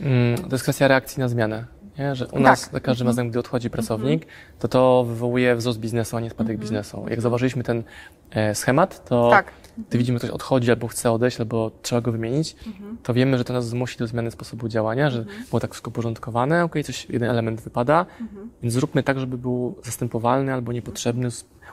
Mm, 0.02 0.38
to 0.38 0.52
jest 0.52 0.64
kwestia 0.64 0.88
reakcji 0.88 1.20
na 1.20 1.28
zmianę. 1.28 1.66
Nie? 2.00 2.16
Że 2.16 2.28
u 2.28 2.32
tak. 2.32 2.42
nas 2.42 2.72
za 2.72 2.80
każdym 2.80 3.08
razem, 3.08 3.30
gdy 3.30 3.40
odchodzi 3.40 3.70
pracownik, 3.70 4.26
to 4.60 4.68
to 4.68 5.04
wywołuje 5.04 5.56
wzrost 5.56 5.80
biznesu, 5.80 6.18
a 6.18 6.20
nie 6.20 6.30
spadek 6.30 6.58
biznesu. 6.58 7.06
Jak 7.10 7.22
zauważyliśmy 7.22 7.64
ten 7.64 7.84
e, 8.32 8.56
schemat, 8.56 9.06
to 9.06 9.30
tak. 9.30 9.52
gdy 9.90 9.98
widzimy, 9.98 10.18
ktoś 10.18 10.30
odchodzi 10.30 10.72
albo 10.72 10.88
chce 10.88 11.12
odejść, 11.12 11.40
albo 11.40 11.72
trzeba 11.82 12.02
go 12.02 12.12
wymienić, 12.12 12.56
to 13.04 13.14
wiemy, 13.14 13.38
że 13.38 13.44
to 13.44 13.54
nas 13.54 13.68
zmusi 13.68 13.98
do 13.98 14.08
zmiany 14.08 14.32
sposobu 14.32 14.68
działania, 14.68 15.10
że 15.10 15.26
było 15.50 15.60
tak 15.60 15.72
wszystko 15.72 15.92
porządkowane, 15.92 16.64
ok, 16.64 16.76
coś, 16.84 17.10
jeden 17.10 17.30
element 17.30 17.62
wypada, 17.62 18.06
więc 18.62 18.74
zróbmy 18.74 19.04
tak, 19.04 19.20
żeby 19.20 19.38
był 19.38 19.76
zastępowalny 19.84 20.54
albo 20.54 20.72
niepotrzebny, 20.72 21.30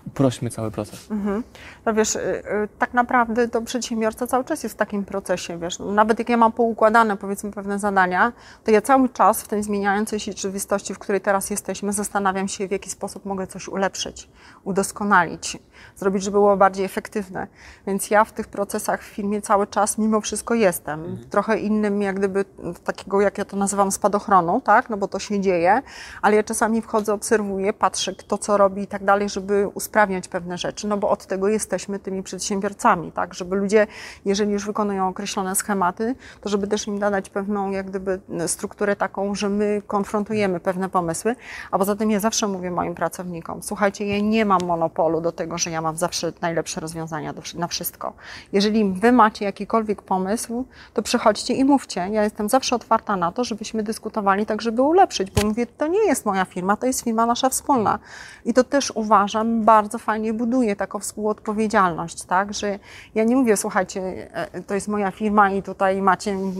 uprośmy 0.08 0.50
cały 0.50 0.70
proces. 0.70 1.10
Mhm. 1.10 1.42
No 1.86 1.94
wiesz, 1.94 2.16
y, 2.16 2.20
y, 2.20 2.68
tak 2.78 2.94
naprawdę 2.94 3.48
to 3.48 3.62
przedsiębiorca 3.62 4.26
cały 4.26 4.44
czas 4.44 4.62
jest 4.62 4.74
w 4.74 4.78
takim 4.78 5.04
procesie, 5.04 5.58
wiesz, 5.58 5.78
nawet 5.78 6.18
jak 6.18 6.28
ja 6.28 6.36
mam 6.36 6.52
poukładane 6.52 7.16
powiedzmy 7.16 7.50
pewne 7.50 7.78
zadania, 7.78 8.32
to 8.64 8.70
ja 8.70 8.80
cały 8.80 9.08
czas 9.08 9.42
w 9.42 9.48
tej 9.48 9.62
zmieniającej 9.62 10.20
się 10.20 10.32
rzeczywistości, 10.32 10.94
w 10.94 10.98
której 10.98 11.20
teraz 11.20 11.50
jesteśmy, 11.50 11.92
zastanawiam 11.92 12.48
się, 12.48 12.68
w 12.68 12.70
jaki 12.70 12.90
sposób 12.90 13.24
mogę 13.24 13.46
coś 13.46 13.68
ulepszyć, 13.68 14.28
udoskonalić, 14.64 15.58
zrobić, 15.96 16.22
żeby 16.22 16.36
było 16.36 16.56
bardziej 16.56 16.84
efektywne. 16.84 17.46
Więc 17.86 18.10
ja 18.10 18.24
w 18.24 18.32
tych 18.32 18.48
procesach 18.48 19.02
w 19.02 19.06
firmie 19.06 19.42
cały 19.42 19.66
czas 19.66 19.98
mimo 19.98 20.20
wszystko 20.20 20.54
jestem. 20.54 21.04
Mhm. 21.04 21.30
Trochę 21.30 21.58
innym 21.58 22.02
jak 22.02 22.16
gdyby 22.16 22.44
takiego, 22.84 23.20
jak 23.20 23.38
ja 23.38 23.44
to 23.44 23.56
nazywam, 23.56 23.92
spadochronu, 23.92 24.60
tak, 24.60 24.90
no 24.90 24.96
bo 24.96 25.08
to 25.08 25.18
się 25.18 25.40
dzieje, 25.40 25.82
ale 26.22 26.36
ja 26.36 26.42
czasami 26.42 26.82
wchodzę, 26.82 27.14
obserwuję, 27.14 27.72
patrzę 27.72 28.14
kto 28.14 28.38
co 28.38 28.56
robi 28.56 28.82
i 28.82 28.86
tak 28.86 29.04
dalej, 29.04 29.28
żeby 29.28 29.68
usprawniać 29.98 30.28
pewne 30.28 30.58
rzeczy, 30.58 30.88
no 30.88 30.96
bo 30.96 31.10
od 31.10 31.26
tego 31.26 31.48
jesteśmy 31.48 31.98
tymi 31.98 32.22
przedsiębiorcami, 32.22 33.12
tak, 33.12 33.34
żeby 33.34 33.56
ludzie, 33.56 33.86
jeżeli 34.24 34.52
już 34.52 34.66
wykonują 34.66 35.08
określone 35.08 35.54
schematy, 35.54 36.14
to 36.40 36.48
żeby 36.48 36.66
też 36.66 36.86
im 36.86 36.98
dać 36.98 37.30
pewną 37.30 37.70
jak 37.70 37.86
gdyby 37.86 38.20
strukturę 38.46 38.96
taką, 38.96 39.34
że 39.34 39.48
my 39.48 39.82
konfrontujemy 39.86 40.60
pewne 40.60 40.88
pomysły, 40.88 41.36
a 41.70 41.78
poza 41.78 41.96
tym 41.96 42.10
ja 42.10 42.20
zawsze 42.20 42.46
mówię 42.46 42.70
moim 42.70 42.94
pracownikom, 42.94 43.62
słuchajcie, 43.62 44.06
ja 44.06 44.20
nie 44.20 44.44
mam 44.44 44.60
monopolu 44.66 45.20
do 45.20 45.32
tego, 45.32 45.58
że 45.58 45.70
ja 45.70 45.80
mam 45.80 45.96
zawsze 45.96 46.32
najlepsze 46.40 46.80
rozwiązania 46.80 47.34
na 47.54 47.66
wszystko. 47.66 48.12
Jeżeli 48.52 48.92
wy 48.92 49.12
macie 49.12 49.44
jakikolwiek 49.44 50.02
pomysł, 50.02 50.64
to 50.94 51.02
przychodźcie 51.02 51.54
i 51.54 51.64
mówcie. 51.64 52.08
Ja 52.10 52.24
jestem 52.24 52.48
zawsze 52.48 52.76
otwarta 52.76 53.16
na 53.16 53.32
to, 53.32 53.44
żebyśmy 53.44 53.82
dyskutowali 53.82 54.46
tak, 54.46 54.62
żeby 54.62 54.82
ulepszyć, 54.82 55.30
bo 55.30 55.48
mówię, 55.48 55.66
to 55.66 55.86
nie 55.86 56.06
jest 56.06 56.26
moja 56.26 56.44
firma, 56.44 56.76
to 56.76 56.86
jest 56.86 57.04
firma 57.04 57.26
nasza 57.26 57.48
wspólna. 57.48 57.98
I 58.44 58.54
to 58.54 58.64
też 58.64 58.92
uważam 58.94 59.64
bardzo 59.64 59.87
bardzo 59.88 59.98
fajnie 59.98 60.32
buduje 60.32 60.76
taką 60.76 60.98
współodpowiedzialność, 60.98 62.24
tak, 62.24 62.54
że 62.54 62.78
ja 63.14 63.24
nie 63.24 63.36
mówię, 63.36 63.56
słuchajcie, 63.56 64.28
e, 64.34 64.62
to 64.62 64.74
jest 64.74 64.88
moja 64.88 65.10
firma 65.10 65.50
i 65.50 65.62
tutaj 65.62 66.02
macie 66.02 66.30
mm, 66.30 66.54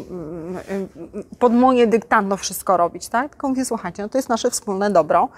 mm, 0.69 0.89
pod 1.39 1.55
moje 1.55 1.87
dyktando 1.87 2.37
wszystko 2.37 2.77
robić, 2.77 3.09
tak, 3.09 3.31
tylko 3.31 3.49
mówię, 3.49 3.65
słuchajcie, 3.65 4.03
no 4.03 4.09
to 4.09 4.19
jest 4.19 4.29
nasze 4.29 4.51
wspólne 4.51 4.91
dobro, 4.91 5.29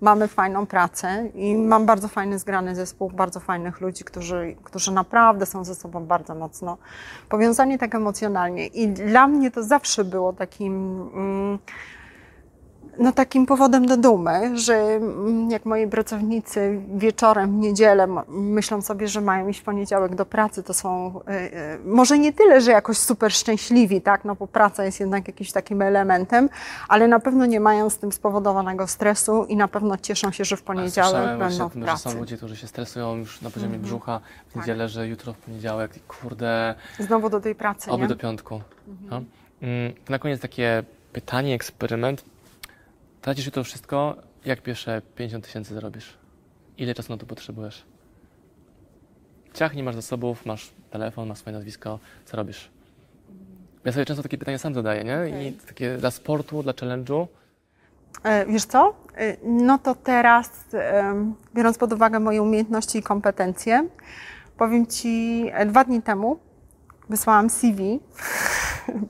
mamy 0.00 0.28
fajną 0.28 0.66
pracę 0.66 1.28
i 1.34 1.56
mam 1.56 1.86
bardzo 1.86 2.08
fajny 2.08 2.38
zgrany 2.38 2.74
zespół, 2.74 3.10
bardzo 3.10 3.40
fajnych 3.40 3.80
ludzi, 3.80 4.04
którzy, 4.04 4.56
którzy 4.64 4.92
naprawdę 4.92 5.46
są 5.46 5.64
ze 5.64 5.74
sobą 5.74 6.06
bardzo 6.06 6.34
mocno 6.34 6.78
powiązani 7.28 7.78
tak 7.78 7.94
emocjonalnie. 7.94 8.66
I 8.66 8.88
dla 8.88 9.26
mnie 9.26 9.50
to 9.50 9.62
zawsze 9.62 10.04
było 10.04 10.32
takim... 10.32 11.02
Mm, 11.14 11.58
no, 12.98 13.12
takim 13.12 13.46
powodem 13.46 13.86
do 13.86 13.96
dumy, 13.96 14.58
że 14.58 14.74
mm, 14.74 15.50
jak 15.50 15.64
moi 15.64 15.86
pracownicy 15.86 16.80
wieczorem 16.94 17.50
w 17.50 17.54
niedzielę 17.54 18.08
myślą 18.28 18.82
sobie, 18.82 19.08
że 19.08 19.20
mają 19.20 19.48
iść 19.48 19.60
w 19.60 19.62
poniedziałek 19.62 20.14
do 20.14 20.26
pracy, 20.26 20.62
to 20.62 20.74
są 20.74 21.20
y, 21.28 21.32
y, 21.32 21.78
może 21.84 22.18
nie 22.18 22.32
tyle, 22.32 22.60
że 22.60 22.70
jakoś 22.70 22.98
super 22.98 23.32
szczęśliwi, 23.32 24.00
tak, 24.00 24.24
no 24.24 24.34
bo 24.34 24.46
praca 24.46 24.84
jest 24.84 25.00
jednak 25.00 25.28
jakimś 25.28 25.52
takim 25.52 25.82
elementem, 25.82 26.48
ale 26.88 27.08
na 27.08 27.20
pewno 27.20 27.46
nie 27.46 27.60
mają 27.60 27.90
z 27.90 27.98
tym 27.98 28.12
spowodowanego 28.12 28.86
stresu 28.86 29.44
i 29.44 29.56
na 29.56 29.68
pewno 29.68 29.96
cieszą 29.96 30.30
się, 30.32 30.44
że 30.44 30.56
w 30.56 30.62
poniedziałek 30.62 31.38
będą 31.38 31.68
w 31.68 31.72
pracy. 31.72 32.02
Że 32.08 32.14
są 32.14 32.18
ludzie, 32.20 32.36
którzy 32.36 32.56
się 32.56 32.66
stresują 32.66 33.16
już 33.16 33.40
na 33.40 33.50
poziomie 33.50 33.74
mm 33.74 33.80
-hmm. 33.80 33.84
brzucha 33.84 34.20
w 34.48 34.52
tak. 34.52 34.62
niedzielę, 34.62 34.84
tak. 34.84 34.90
że 34.90 35.08
jutro 35.08 35.32
w 35.32 35.38
poniedziałek, 35.38 36.06
kurde... 36.08 36.74
Znowu 36.98 37.30
do 37.30 37.40
tej 37.40 37.54
pracy, 37.54 37.90
Oby 37.90 38.02
nie? 38.02 38.08
do 38.08 38.16
piątku. 38.16 38.54
Mm 38.54 38.98
-hmm. 38.98 39.10
no. 39.10 39.20
Na 40.08 40.18
koniec 40.18 40.40
takie 40.40 40.82
pytanie, 41.12 41.54
eksperyment 41.54 42.24
Tracisz 43.20 43.50
to 43.50 43.64
wszystko, 43.64 44.16
jak 44.44 44.62
pierwsze 44.62 45.02
50 45.14 45.44
tysięcy 45.44 45.74
zarobisz? 45.74 46.18
Ile 46.78 46.94
czasu 46.94 47.12
na 47.12 47.18
to 47.18 47.26
potrzebujesz? 47.26 47.84
Ciach, 49.54 49.74
nie 49.74 49.82
masz 49.82 49.94
zasobów, 49.94 50.46
masz 50.46 50.70
telefon, 50.90 51.28
masz 51.28 51.38
swoje 51.38 51.56
nazwisko, 51.56 51.98
co 52.24 52.36
robisz? 52.36 52.70
Ja 53.84 53.92
sobie 53.92 54.04
często 54.04 54.22
takie 54.22 54.38
pytania 54.38 54.58
sam 54.58 54.74
zadaję, 54.74 55.04
nie? 55.04 55.48
I 55.48 55.52
takie 55.52 55.96
dla 55.96 56.10
sportu, 56.10 56.62
dla 56.62 56.72
challenge'u. 56.72 57.26
E, 58.22 58.46
wiesz 58.46 58.64
co? 58.64 58.94
E, 59.16 59.36
no 59.42 59.78
to 59.78 59.94
teraz, 59.94 60.50
biorąc 61.54 61.78
pod 61.78 61.92
uwagę 61.92 62.20
moje 62.20 62.42
umiejętności 62.42 62.98
i 62.98 63.02
kompetencje, 63.02 63.88
powiem 64.56 64.86
Ci, 64.86 65.44
e, 65.52 65.66
dwa 65.66 65.84
dni 65.84 66.02
temu 66.02 66.38
wysłałam 67.08 67.50
CV 67.50 67.80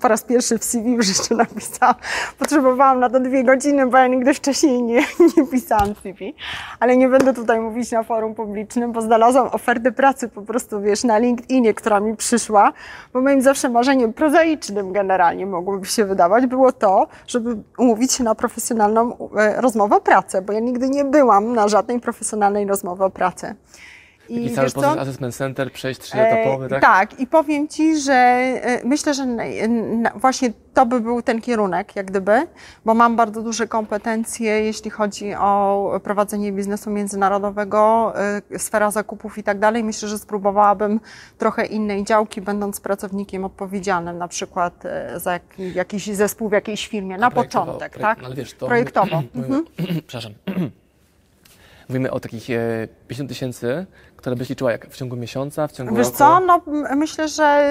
po 0.00 0.08
raz 0.08 0.22
pierwszy 0.22 0.58
w 0.58 0.64
CV 0.64 0.92
już 0.92 1.08
jeszcze 1.08 1.34
napisałam. 1.34 1.94
Potrzebowałam 2.38 3.00
na 3.00 3.10
to 3.10 3.20
dwie 3.20 3.44
godziny, 3.44 3.86
bo 3.86 3.98
ja 3.98 4.06
nigdy 4.06 4.34
wcześniej 4.34 4.82
nie, 4.82 5.00
nie 5.36 5.46
pisałam 5.46 5.94
CV. 6.02 6.34
Ale 6.80 6.96
nie 6.96 7.08
będę 7.08 7.34
tutaj 7.34 7.60
mówić 7.60 7.92
na 7.92 8.02
forum 8.02 8.34
publicznym, 8.34 8.92
bo 8.92 9.02
znalazłam 9.02 9.46
ofertę 9.46 9.92
pracy 9.92 10.28
po 10.28 10.42
prostu, 10.42 10.80
wiesz, 10.80 11.04
na 11.04 11.18
LinkedInie, 11.18 11.74
która 11.74 12.00
mi 12.00 12.16
przyszła, 12.16 12.72
bo 13.12 13.20
moim 13.20 13.42
zawsze 13.42 13.68
marzeniem 13.68 14.12
prozaicznym 14.12 14.92
generalnie 14.92 15.46
mogłoby 15.46 15.86
się 15.86 16.04
wydawać, 16.04 16.46
było 16.46 16.72
to, 16.72 17.06
żeby 17.26 17.56
umówić 17.78 18.12
się 18.12 18.24
na 18.24 18.34
profesjonalną 18.34 19.30
e, 19.36 19.60
rozmowę 19.60 19.96
o 19.96 20.00
pracę, 20.00 20.42
bo 20.42 20.52
ja 20.52 20.60
nigdy 20.60 20.88
nie 20.88 21.04
byłam 21.04 21.54
na 21.54 21.68
żadnej 21.68 22.00
profesjonalnej 22.00 22.66
rozmowie 22.66 23.04
o 23.04 23.10
pracę. 23.10 23.54
I, 24.30 24.50
cały 24.50 24.70
co? 24.70 24.80
proces 24.80 24.98
Assessment 24.98 25.34
Center, 25.34 25.72
przejść 25.72 26.00
trzyetapowy, 26.00 26.66
E, 26.66 26.68
tak? 26.68 26.82
tak, 26.82 27.20
i 27.20 27.26
powiem 27.26 27.68
Ci, 27.68 28.00
że 28.00 28.12
e, 28.12 28.80
myślę, 28.84 29.14
że 29.14 29.26
właśnie 30.14 30.52
to 30.74 30.86
by 30.86 31.00
był 31.00 31.22
ten 31.22 31.40
kierunek, 31.40 31.96
jak 31.96 32.06
gdyby, 32.06 32.46
bo 32.84 32.94
mam 32.94 33.16
bardzo 33.16 33.42
duże 33.42 33.66
kompetencje, 33.66 34.60
jeśli 34.64 34.90
chodzi 34.90 35.34
o 35.34 36.00
prowadzenie 36.04 36.52
biznesu 36.52 36.90
międzynarodowego, 36.90 38.12
e, 38.52 38.58
sfera 38.58 38.90
zakupów 38.90 39.38
i 39.38 39.42
tak 39.42 39.58
dalej. 39.58 39.84
Myślę, 39.84 40.08
że 40.08 40.18
spróbowałabym 40.18 41.00
trochę 41.38 41.66
innej 41.66 42.04
działki, 42.04 42.40
będąc 42.40 42.80
pracownikiem 42.80 43.44
odpowiedzialnym, 43.44 44.18
na 44.18 44.28
przykład 44.28 44.82
za 45.16 45.32
jak, 45.32 45.42
jakiś 45.74 46.06
zespół 46.06 46.48
w 46.48 46.52
jakiejś 46.52 46.88
firmie, 46.88 47.18
na 47.18 47.30
początek, 47.30 47.98
tak? 47.98 48.24
Ale 48.24 48.34
wiesz, 48.34 48.54
to 48.54 48.66
Projektowo. 48.66 49.22
Mówimy, 49.34 49.62
przepraszam. 50.06 50.32
Mówimy 51.90 52.10
o 52.10 52.20
takich 52.20 52.50
e, 52.50 52.88
50 53.08 53.28
tysięcy, 53.28 53.86
które 54.16 54.36
byś 54.36 54.48
liczyła 54.48 54.72
jak 54.72 54.86
w 54.86 54.96
ciągu 54.96 55.16
miesiąca, 55.16 55.66
w 55.66 55.72
ciągu 55.72 55.94
Wiesz 55.96 56.06
roku. 56.06 56.18
co, 56.18 56.40
no 56.40 56.62
myślę, 56.96 57.28
że 57.28 57.68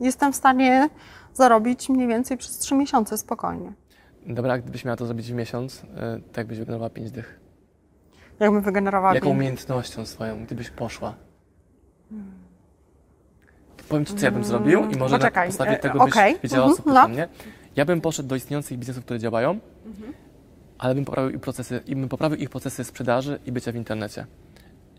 y, 0.00 0.04
jestem 0.04 0.32
w 0.32 0.36
stanie 0.36 0.88
zarobić 1.34 1.88
mniej 1.88 2.08
więcej 2.08 2.36
przez 2.36 2.58
trzy 2.58 2.74
miesiące 2.74 3.18
spokojnie. 3.18 3.72
Dobra, 4.26 4.54
a 4.54 4.58
gdybyś 4.58 4.84
miała 4.84 4.96
to 4.96 5.06
zrobić 5.06 5.32
w 5.32 5.34
miesiąc, 5.34 5.82
e, 5.96 6.20
to 6.32 6.40
jakbyś 6.40 6.58
wygenerowała 6.58 6.90
5 6.90 7.10
dych? 7.10 7.40
Jakbym 8.40 8.62
wygenerowała 8.62 9.14
Jaką 9.14 9.30
umiejętnością 9.30 10.06
swoją, 10.06 10.44
gdybyś 10.44 10.70
poszła? 10.70 11.14
To 13.76 13.84
powiem 13.88 14.04
Ci, 14.04 14.14
co 14.14 14.24
ja 14.24 14.32
bym 14.32 14.44
zrobił 14.44 14.90
i 14.90 14.96
może 14.96 15.18
Poczekaj, 15.18 15.48
na 15.48 15.48
podstawie 15.48 15.70
e, 15.70 15.78
tego 15.78 16.04
byś 16.04 16.12
okej, 16.12 16.36
wiedziała, 16.42 16.66
mhm, 16.66 16.84
co 16.84 16.92
no. 16.92 17.08
nie? 17.08 17.28
Ja 17.76 17.84
bym 17.84 18.00
poszedł 18.00 18.28
do 18.28 18.36
istniejących 18.36 18.78
biznesów, 18.78 19.04
które 19.04 19.18
działają, 19.18 19.58
ale 20.84 20.94
bym 20.94 21.04
poprawił 21.04 21.40
procesy, 21.40 21.80
bym 21.86 22.08
poprawił 22.08 22.38
ich 22.38 22.50
procesy 22.50 22.84
sprzedaży 22.84 23.38
i 23.46 23.52
bycia 23.52 23.72
w 23.72 23.76
internecie. 23.76 24.26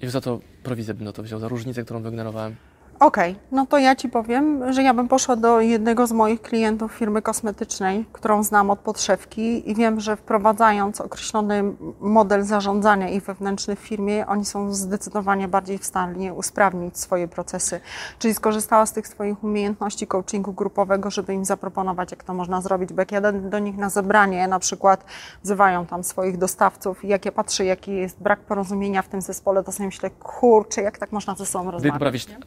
I 0.02 0.08
za 0.08 0.22
to 0.22 0.40
prowizję 0.64 0.94
bym 0.94 1.06
na 1.06 1.12
to 1.12 1.24
wziął, 1.24 1.40
za 1.40 1.48
różnicę, 1.48 1.84
którą 1.84 2.02
wygenerowałem. 2.02 2.56
Okej, 3.00 3.36
no 3.52 3.66
to 3.66 3.78
ja 3.78 3.96
Ci 3.96 4.10
powiem, 4.10 4.74
że 4.74 4.84
ja 4.84 4.94
bym 4.94 5.08
poszła 5.08 5.36
do 5.36 5.62
jednego 5.62 6.08
z 6.08 6.12
moich 6.12 6.42
klientów 6.42 6.92
firmy 6.92 7.22
kosmetycznej, 7.22 8.06
którą 8.12 8.44
znam 8.44 8.70
od 8.70 8.80
podszewki 8.80 9.72
i 9.72 9.76
wiem, 9.76 10.00
że 10.00 10.16
wprowadzając 10.16 11.02
określony 11.02 11.64
model 12.00 12.44
zarządzania 12.44 13.10
ich 13.10 13.24
wewnętrzny 13.24 13.76
w 13.76 13.80
firmie, 13.80 14.28
oni 14.28 14.46
są 14.46 14.74
zdecydowanie 14.74 15.48
bardziej 15.48 15.78
w 15.78 15.86
stanie 15.86 16.34
usprawnić 16.34 17.00
swoje 17.00 17.28
procesy. 17.28 17.80
Czyli 18.20 18.34
skorzystała 18.34 18.86
z 18.86 18.94
tych 18.94 19.08
swoich 19.08 19.44
umiejętności 19.44 20.08
coachingu 20.08 20.54
grupowego, 20.54 21.12
żeby 21.12 21.34
im 21.34 21.46
zaproponować, 21.46 22.12
jak 22.12 22.24
to 22.24 22.34
można 22.34 22.62
zrobić, 22.62 22.94
bo 22.94 23.02
jak 23.02 23.12
jadę 23.12 23.34
do 23.34 23.60
nich 23.60 23.78
na 23.78 23.90
zebranie, 23.90 24.48
na 24.48 24.60
przykład 24.60 25.06
wzywają 25.44 25.86
tam 25.86 26.04
swoich 26.04 26.38
dostawców 26.38 27.04
i 27.04 27.08
jak 27.08 27.26
ja 27.26 27.32
patrzę, 27.32 27.66
jaki 27.66 27.96
jest 27.96 28.22
brak 28.22 28.40
porozumienia 28.40 29.02
w 29.02 29.08
tym 29.08 29.22
zespole, 29.22 29.64
to 29.64 29.72
sobie 29.72 29.86
myślę, 29.86 30.10
kurczę, 30.10 30.82
jak 30.82 30.98
tak 30.98 31.12
można 31.12 31.36
ze 31.36 31.46
sobą 31.46 31.72
rozmawiać. 31.72 31.94
poprawić 31.94 32.28
nie? 32.28 32.38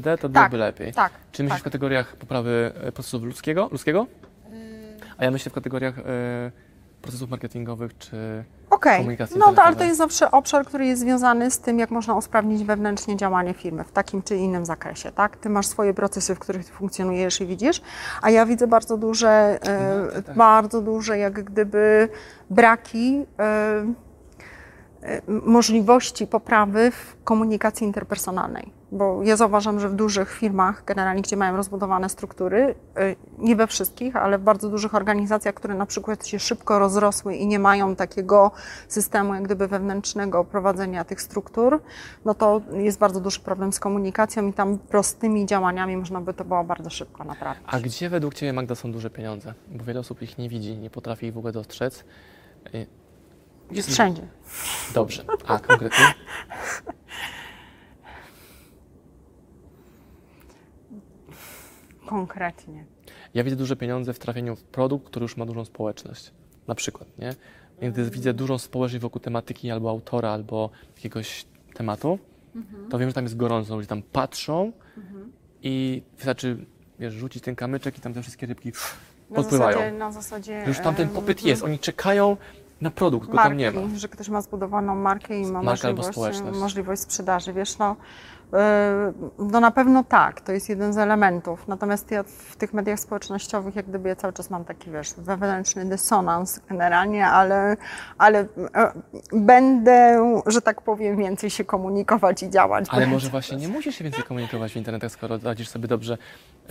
To 0.00 0.16
Tak, 0.16 0.30
byłoby 0.32 0.56
lepiej. 0.56 0.92
tak, 0.92 1.12
Czy 1.32 1.42
myślisz 1.42 1.54
tak. 1.56 1.60
w 1.60 1.64
kategoriach 1.64 2.16
poprawy 2.16 2.72
e, 2.82 2.92
procesów 2.92 3.22
ludzkiego? 3.22 3.68
ludzkiego? 3.72 4.06
A 5.18 5.24
ja 5.24 5.30
myślę 5.30 5.50
w 5.50 5.54
kategoriach 5.54 5.98
e, 5.98 6.02
procesów 7.02 7.30
marketingowych, 7.30 7.98
czy 7.98 8.44
Okej, 8.70 8.98
komunikacji 8.98 9.38
no 9.38 9.52
to, 9.52 9.62
ale 9.62 9.76
to 9.76 9.84
jest 9.84 9.98
zawsze 9.98 10.30
obszar, 10.30 10.66
który 10.66 10.86
jest 10.86 11.02
związany 11.02 11.50
z 11.50 11.58
tym, 11.58 11.78
jak 11.78 11.90
można 11.90 12.14
usprawnić 12.14 12.64
wewnętrznie 12.64 13.16
działanie 13.16 13.54
firmy 13.54 13.84
w 13.84 13.92
takim 13.92 14.22
czy 14.22 14.36
innym 14.36 14.66
zakresie, 14.66 15.12
tak? 15.12 15.36
Ty 15.36 15.48
masz 15.50 15.66
swoje 15.66 15.94
procesy, 15.94 16.34
w 16.34 16.38
których 16.38 16.64
ty 16.66 16.72
funkcjonujesz 16.72 17.40
i 17.40 17.46
widzisz, 17.46 17.82
a 18.22 18.30
ja 18.30 18.46
widzę 18.46 18.66
bardzo 18.66 18.96
duże, 18.96 19.58
e, 19.62 20.06
No, 20.14 20.22
tak. 20.22 20.36
bardzo 20.36 20.82
duże 20.82 21.18
jak 21.18 21.32
gdyby 21.44 22.08
braki 22.50 23.26
e, 23.38 23.84
możliwości 25.28 26.26
poprawy 26.26 26.90
w 26.90 27.16
komunikacji 27.24 27.86
interpersonalnej. 27.86 28.72
Bo 28.92 29.22
ja 29.22 29.36
zauważam, 29.36 29.80
że 29.80 29.88
w 29.88 29.94
dużych 29.94 30.30
firmach, 30.30 30.84
generalnie 30.84 31.22
gdzie 31.22 31.36
mają 31.36 31.56
rozbudowane 31.56 32.08
struktury, 32.08 32.74
y, 32.98 33.16
nie 33.38 33.56
we 33.56 33.66
wszystkich, 33.66 34.16
ale 34.16 34.38
w 34.38 34.42
bardzo 34.42 34.68
dużych 34.70 34.94
organizacjach, 34.94 35.54
które 35.54 35.74
na 35.74 35.86
przykład 35.86 36.26
się 36.26 36.38
szybko 36.38 36.78
rozrosły 36.78 37.34
i 37.34 37.46
nie 37.46 37.58
mają 37.58 37.96
takiego 37.96 38.50
systemu 38.88 39.34
jak 39.34 39.42
gdyby 39.42 39.68
wewnętrznego 39.68 40.44
prowadzenia 40.44 41.04
tych 41.04 41.20
struktur, 41.20 41.80
no 42.24 42.34
to 42.34 42.60
jest 42.72 42.98
bardzo 42.98 43.20
duży 43.20 43.40
problem 43.40 43.72
z 43.72 43.80
komunikacją 43.80 44.46
i 44.46 44.52
tam 44.52 44.78
prostymi 44.78 45.46
działaniami 45.46 45.96
można 45.96 46.20
by 46.20 46.34
to 46.34 46.44
było 46.44 46.64
bardzo 46.64 46.90
szybko 46.90 47.24
naprawić. 47.24 47.62
A 47.66 47.80
gdzie 47.80 48.10
według 48.10 48.34
Ciebie, 48.34 48.52
Magda, 48.52 48.74
są 48.74 48.92
duże 48.92 49.10
pieniądze? 49.10 49.54
Bo 49.68 49.84
wiele 49.84 50.00
osób 50.00 50.22
ich 50.22 50.38
nie 50.38 50.48
widzi, 50.48 50.76
nie 50.76 50.90
potrafi 50.90 51.26
ich 51.26 51.34
w 51.34 51.38
ogóle 51.38 51.52
dostrzec. 51.52 52.04
Jest 53.70 53.90
Wszędzie. 53.90 54.28
Dobrze. 54.94 55.24
A 55.46 55.58
konkretnie? 55.58 56.14
Konkretnie. 62.06 62.84
Ja 63.34 63.44
widzę 63.44 63.56
duże 63.56 63.76
pieniądze 63.76 64.12
w 64.14 64.18
trafieniu 64.18 64.56
w 64.56 64.62
produkt, 64.62 65.06
który 65.06 65.24
już 65.24 65.36
ma 65.36 65.46
dużą 65.46 65.64
społeczność. 65.64 66.32
Na 66.68 66.74
przykład, 66.74 67.18
nie? 67.18 67.34
I 67.80 67.90
Gdy 67.92 68.10
widzę 68.10 68.34
dużą 68.34 68.58
społeczność 68.58 69.02
wokół 69.02 69.20
tematyki 69.20 69.70
albo 69.70 69.90
autora, 69.90 70.30
albo 70.30 70.70
jakiegoś 70.96 71.44
tematu, 71.74 72.18
to 72.90 72.98
wiem, 72.98 73.08
że 73.10 73.14
tam 73.14 73.24
jest 73.24 73.36
gorąco, 73.36 73.76
ludzie 73.76 73.88
tam 73.88 74.02
patrzą 74.02 74.72
i 75.62 76.02
wystarczy, 76.16 76.66
wiesz, 76.98 77.14
rzucić 77.14 77.42
ten 77.42 77.56
kamyczek 77.56 77.98
i 77.98 78.00
tam 78.00 78.14
te 78.14 78.22
wszystkie 78.22 78.46
rybki 78.46 78.72
Na 79.30 79.36
podpływają. 79.36 79.72
zasadzie, 79.78 79.98
na 79.98 80.12
zasadzie 80.12 80.64
Już 80.66 80.78
tam 80.78 80.94
ten 80.94 81.08
popyt 81.08 81.44
jest, 81.44 81.62
oni 81.64 81.78
czekają 81.78 82.36
na 82.80 82.90
produkt, 82.90 83.28
go 83.28 83.34
marki, 83.34 83.48
tam 83.48 83.56
nie 83.58 83.70
ma. 83.70 83.80
że 83.96 84.08
ktoś 84.08 84.28
ma 84.28 84.40
zbudowaną 84.40 84.94
markę 84.96 85.40
i 85.40 85.46
ma 85.46 85.62
Marka 85.62 85.88
albo 85.88 85.96
możliwość, 86.02 86.12
społeczność. 86.36 86.60
możliwość 86.60 87.02
sprzedaży. 87.02 87.52
Wiesz, 87.52 87.78
no, 87.78 87.96
no 89.38 89.60
na 89.60 89.70
pewno 89.70 90.04
tak, 90.04 90.40
to 90.40 90.52
jest 90.52 90.68
jeden 90.68 90.92
z 90.92 90.98
elementów. 90.98 91.68
Natomiast 91.68 92.10
ja 92.10 92.22
w 92.22 92.56
tych 92.56 92.74
mediach 92.74 93.00
społecznościowych, 93.00 93.76
jak 93.76 93.86
gdyby 93.86 94.08
ja 94.08 94.16
cały 94.16 94.32
czas 94.32 94.50
mam 94.50 94.64
taki, 94.64 94.90
wiesz, 94.90 95.14
wewnętrzny 95.18 95.84
dysonans 95.84 96.60
generalnie, 96.68 97.26
ale, 97.26 97.76
ale 98.18 98.46
e, 98.74 98.92
będę, 99.32 100.20
że 100.46 100.62
tak 100.62 100.82
powiem, 100.82 101.16
więcej 101.16 101.50
się 101.50 101.64
komunikować 101.64 102.42
i 102.42 102.50
działać. 102.50 102.86
Ale 102.90 103.06
może 103.06 103.28
właśnie 103.28 103.56
nie 103.56 103.68
musisz 103.68 103.94
się 103.94 104.04
więcej 104.04 104.24
komunikować 104.24 104.72
w 104.72 104.76
internetach, 104.76 105.12
skoro 105.12 105.38
radzisz 105.42 105.68
sobie 105.68 105.88
dobrze. 105.88 106.18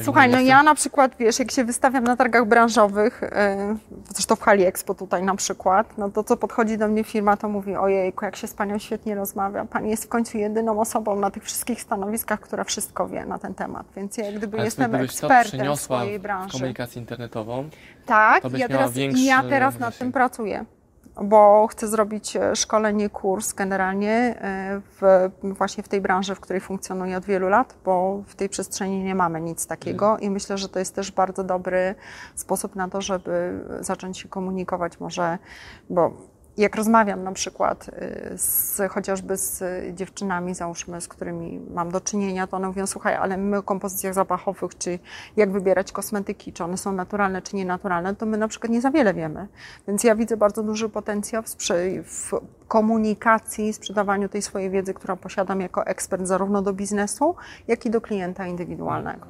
Słuchaj, 0.01 0.29
no 0.29 0.39
ja 0.39 0.63
na 0.63 0.75
przykład, 0.75 1.15
wiesz, 1.19 1.39
jak 1.39 1.51
się 1.51 1.63
wystawiam 1.63 2.03
na 2.03 2.15
targach 2.15 2.45
branżowych, 2.45 3.21
yy, 3.21 3.77
zresztą 4.13 4.35
w 4.35 4.41
Hali 4.41 4.65
Expo 4.65 4.95
tutaj 4.95 5.23
na 5.23 5.35
przykład, 5.35 5.97
no 5.97 6.09
to 6.09 6.23
co 6.23 6.37
podchodzi 6.37 6.77
do 6.77 6.87
mnie 6.87 7.03
firma, 7.03 7.37
to 7.37 7.49
mówi, 7.49 7.75
ojejku, 7.75 8.25
jak 8.25 8.35
się 8.35 8.47
z 8.47 8.53
Panią 8.53 8.79
świetnie 8.79 9.15
rozmawia. 9.15 9.65
Pani 9.65 9.89
jest 9.89 10.05
w 10.05 10.07
końcu 10.07 10.37
jedyną 10.37 10.79
osobą 10.79 11.19
na 11.19 11.31
tych 11.31 11.43
wszystkich 11.43 11.64
stanowiskach, 11.75 12.39
która 12.39 12.63
wszystko 12.63 13.07
wie 13.07 13.25
na 13.25 13.39
ten 13.39 13.53
temat, 13.53 13.85
więc 13.95 14.17
ja 14.17 14.25
jak 14.25 14.35
gdyby 14.35 14.57
Ale 14.57 14.65
jestem 14.65 14.91
gdybyś 14.91 15.15
to 15.15 15.27
ekspertem 15.33 15.75
w 15.75 15.81
swojej 15.81 16.19
branży. 16.19 16.51
komunikację 16.59 17.01
internetową, 17.01 17.69
Tak, 18.05 18.43
ja 18.57 18.67
teraz, 18.67 18.93
większy 18.93 19.23
ja 19.23 19.43
teraz 19.43 19.79
nad 19.79 19.97
tym 19.97 20.11
pracuję, 20.11 20.65
bo 21.23 21.67
chcę 21.67 21.87
zrobić 21.87 22.35
e, 22.35 22.55
szkolenie, 22.55 23.09
kurs 23.09 23.53
generalnie 23.53 24.11
e, 24.11 24.81
w, 25.01 25.29
właśnie 25.43 25.83
w 25.83 25.87
tej 25.87 26.01
branży, 26.01 26.35
w 26.35 26.39
której 26.39 26.61
funkcjonuję 26.61 27.17
od 27.17 27.25
wielu 27.25 27.49
lat, 27.49 27.75
bo 27.85 28.23
w 28.27 28.35
tej 28.35 28.49
przestrzeni 28.49 29.03
nie 29.03 29.15
mamy 29.15 29.41
nic 29.41 29.67
takiego 29.67 30.05
Mhm. 30.05 30.21
i 30.21 30.29
myślę, 30.29 30.57
że 30.57 30.69
to 30.69 30.79
jest 30.79 30.95
też 30.95 31.11
bardzo 31.11 31.43
dobry 31.43 31.95
sposób 32.35 32.75
na 32.75 32.89
to, 32.89 33.01
żeby 33.01 33.59
zacząć 33.79 34.17
się 34.17 34.29
komunikować 34.29 34.99
może, 34.99 35.37
bo 35.89 36.11
jak 36.57 36.75
rozmawiam 36.75 37.23
na 37.23 37.31
przykład 37.31 37.87
y, 37.87 38.37
z, 38.37 38.81
chociażby 38.89 39.37
z 39.37 39.63
dziewczynami, 39.95 40.55
załóżmy, 40.55 41.01
z 41.01 41.07
którymi 41.07 41.59
mam 41.73 41.91
do 41.91 42.01
czynienia, 42.01 42.47
to 42.47 42.57
one 42.57 42.67
mówią, 42.67 42.87
słuchaj, 42.87 43.15
ale 43.15 43.37
my 43.37 43.57
o 43.57 43.63
kompozycjach 43.63 44.13
zapachowych, 44.13 44.77
czy 44.77 44.99
jak 45.37 45.51
wybierać 45.51 45.91
kosmetyki, 45.91 46.53
czy 46.53 46.63
one 46.63 46.77
są 46.77 46.91
naturalne, 46.91 47.41
czy 47.41 47.55
nienaturalne, 47.55 48.15
to 48.15 48.25
my 48.25 48.37
na 48.37 48.47
przykład 48.47 48.71
nie 48.71 48.81
za 48.81 48.91
wiele 48.91 49.13
wiemy. 49.13 49.47
Więc 49.87 50.03
ja 50.03 50.15
widzę 50.15 50.37
bardzo 50.37 50.63
duży 50.63 50.89
potencjał 50.89 51.43
w, 51.43 51.55
w 52.03 52.31
komunikacji, 52.67 53.73
sprzedawaniu 53.73 54.29
tej 54.29 54.41
swojej 54.41 54.69
wiedzy, 54.69 54.93
którą 54.93 55.17
posiadam 55.17 55.61
jako 55.61 55.85
ekspert 55.85 56.27
zarówno 56.27 56.61
do 56.61 56.73
biznesu, 56.73 57.35
jak 57.67 57.85
i 57.85 57.89
do 57.89 58.01
klienta 58.01 58.47
indywidualnego. 58.47 59.25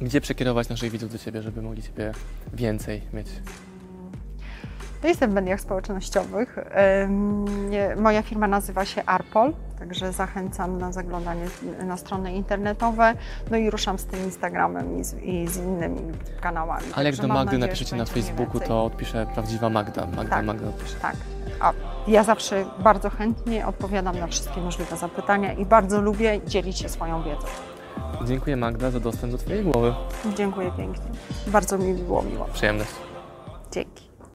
gdzie 0.00 0.20
przekierować 0.20 0.68
naszych 0.68 0.90
widzów 0.90 1.12
do 1.12 1.18
Ciebie, 1.18 1.42
żeby 1.42 1.62
mogli 1.62 1.82
Ciebie 1.82 2.12
więcej 2.52 3.02
mieć? 3.12 3.28
Ja 5.02 5.08
jestem 5.08 5.30
w 5.30 5.34
mediach 5.34 5.60
społecznościowych. 5.60 6.58
Moja 7.96 8.22
firma 8.22 8.46
nazywa 8.48 8.84
się 8.84 9.04
Arpol, 9.04 9.52
także 9.78 10.12
zachęcam 10.12 10.78
na 10.78 10.92
zaglądanie 10.92 11.46
na 11.84 11.96
strony 11.96 12.32
internetowe. 12.32 13.14
No 13.50 13.56
i 13.56 13.70
ruszam 13.70 13.98
z 13.98 14.04
tym 14.04 14.24
Instagramem 14.24 15.00
i 15.00 15.04
z, 15.04 15.14
i 15.14 15.48
z 15.48 15.56
innymi 15.56 16.00
kanałami. 16.40 16.84
Ale 16.94 17.10
jak 17.10 17.16
do 17.16 17.28
Magdy 17.28 17.44
nadzieję, 17.44 17.58
napiszecie 17.58 17.96
na 17.96 18.04
Facebooku, 18.04 18.60
to 18.60 18.84
odpisze 18.84 19.26
prawdziwa 19.34 19.68
Magda. 19.70 20.06
Magda, 20.06 20.36
Tak. 20.36 20.44
Magda 20.44 20.68
odpisze. 20.68 20.96
Tak. 21.02 21.16
A 21.60 21.72
ja 22.08 22.24
zawsze 22.24 22.64
bardzo 22.78 23.10
chętnie 23.10 23.66
odpowiadam 23.66 24.18
na 24.18 24.26
wszystkie 24.26 24.60
możliwe 24.60 24.96
zapytania 24.96 25.52
i 25.52 25.66
bardzo 25.66 26.00
lubię 26.00 26.40
dzielić 26.46 26.78
się 26.78 26.88
swoją 26.88 27.22
wiedzą. 27.22 27.46
Dziękuję 28.24 28.56
Magda 28.56 28.90
za 28.90 29.00
dostęp 29.00 29.32
do 29.32 29.38
Twojej 29.38 29.64
głowy. 29.64 29.94
Dziękuję 30.36 30.70
pięknie. 30.76 31.10
Bardzo 31.46 31.78
mi 31.78 31.94
było 31.94 32.22
miło. 32.22 32.44
Przyjemność. 32.44 32.90
Dzięki. 33.72 34.09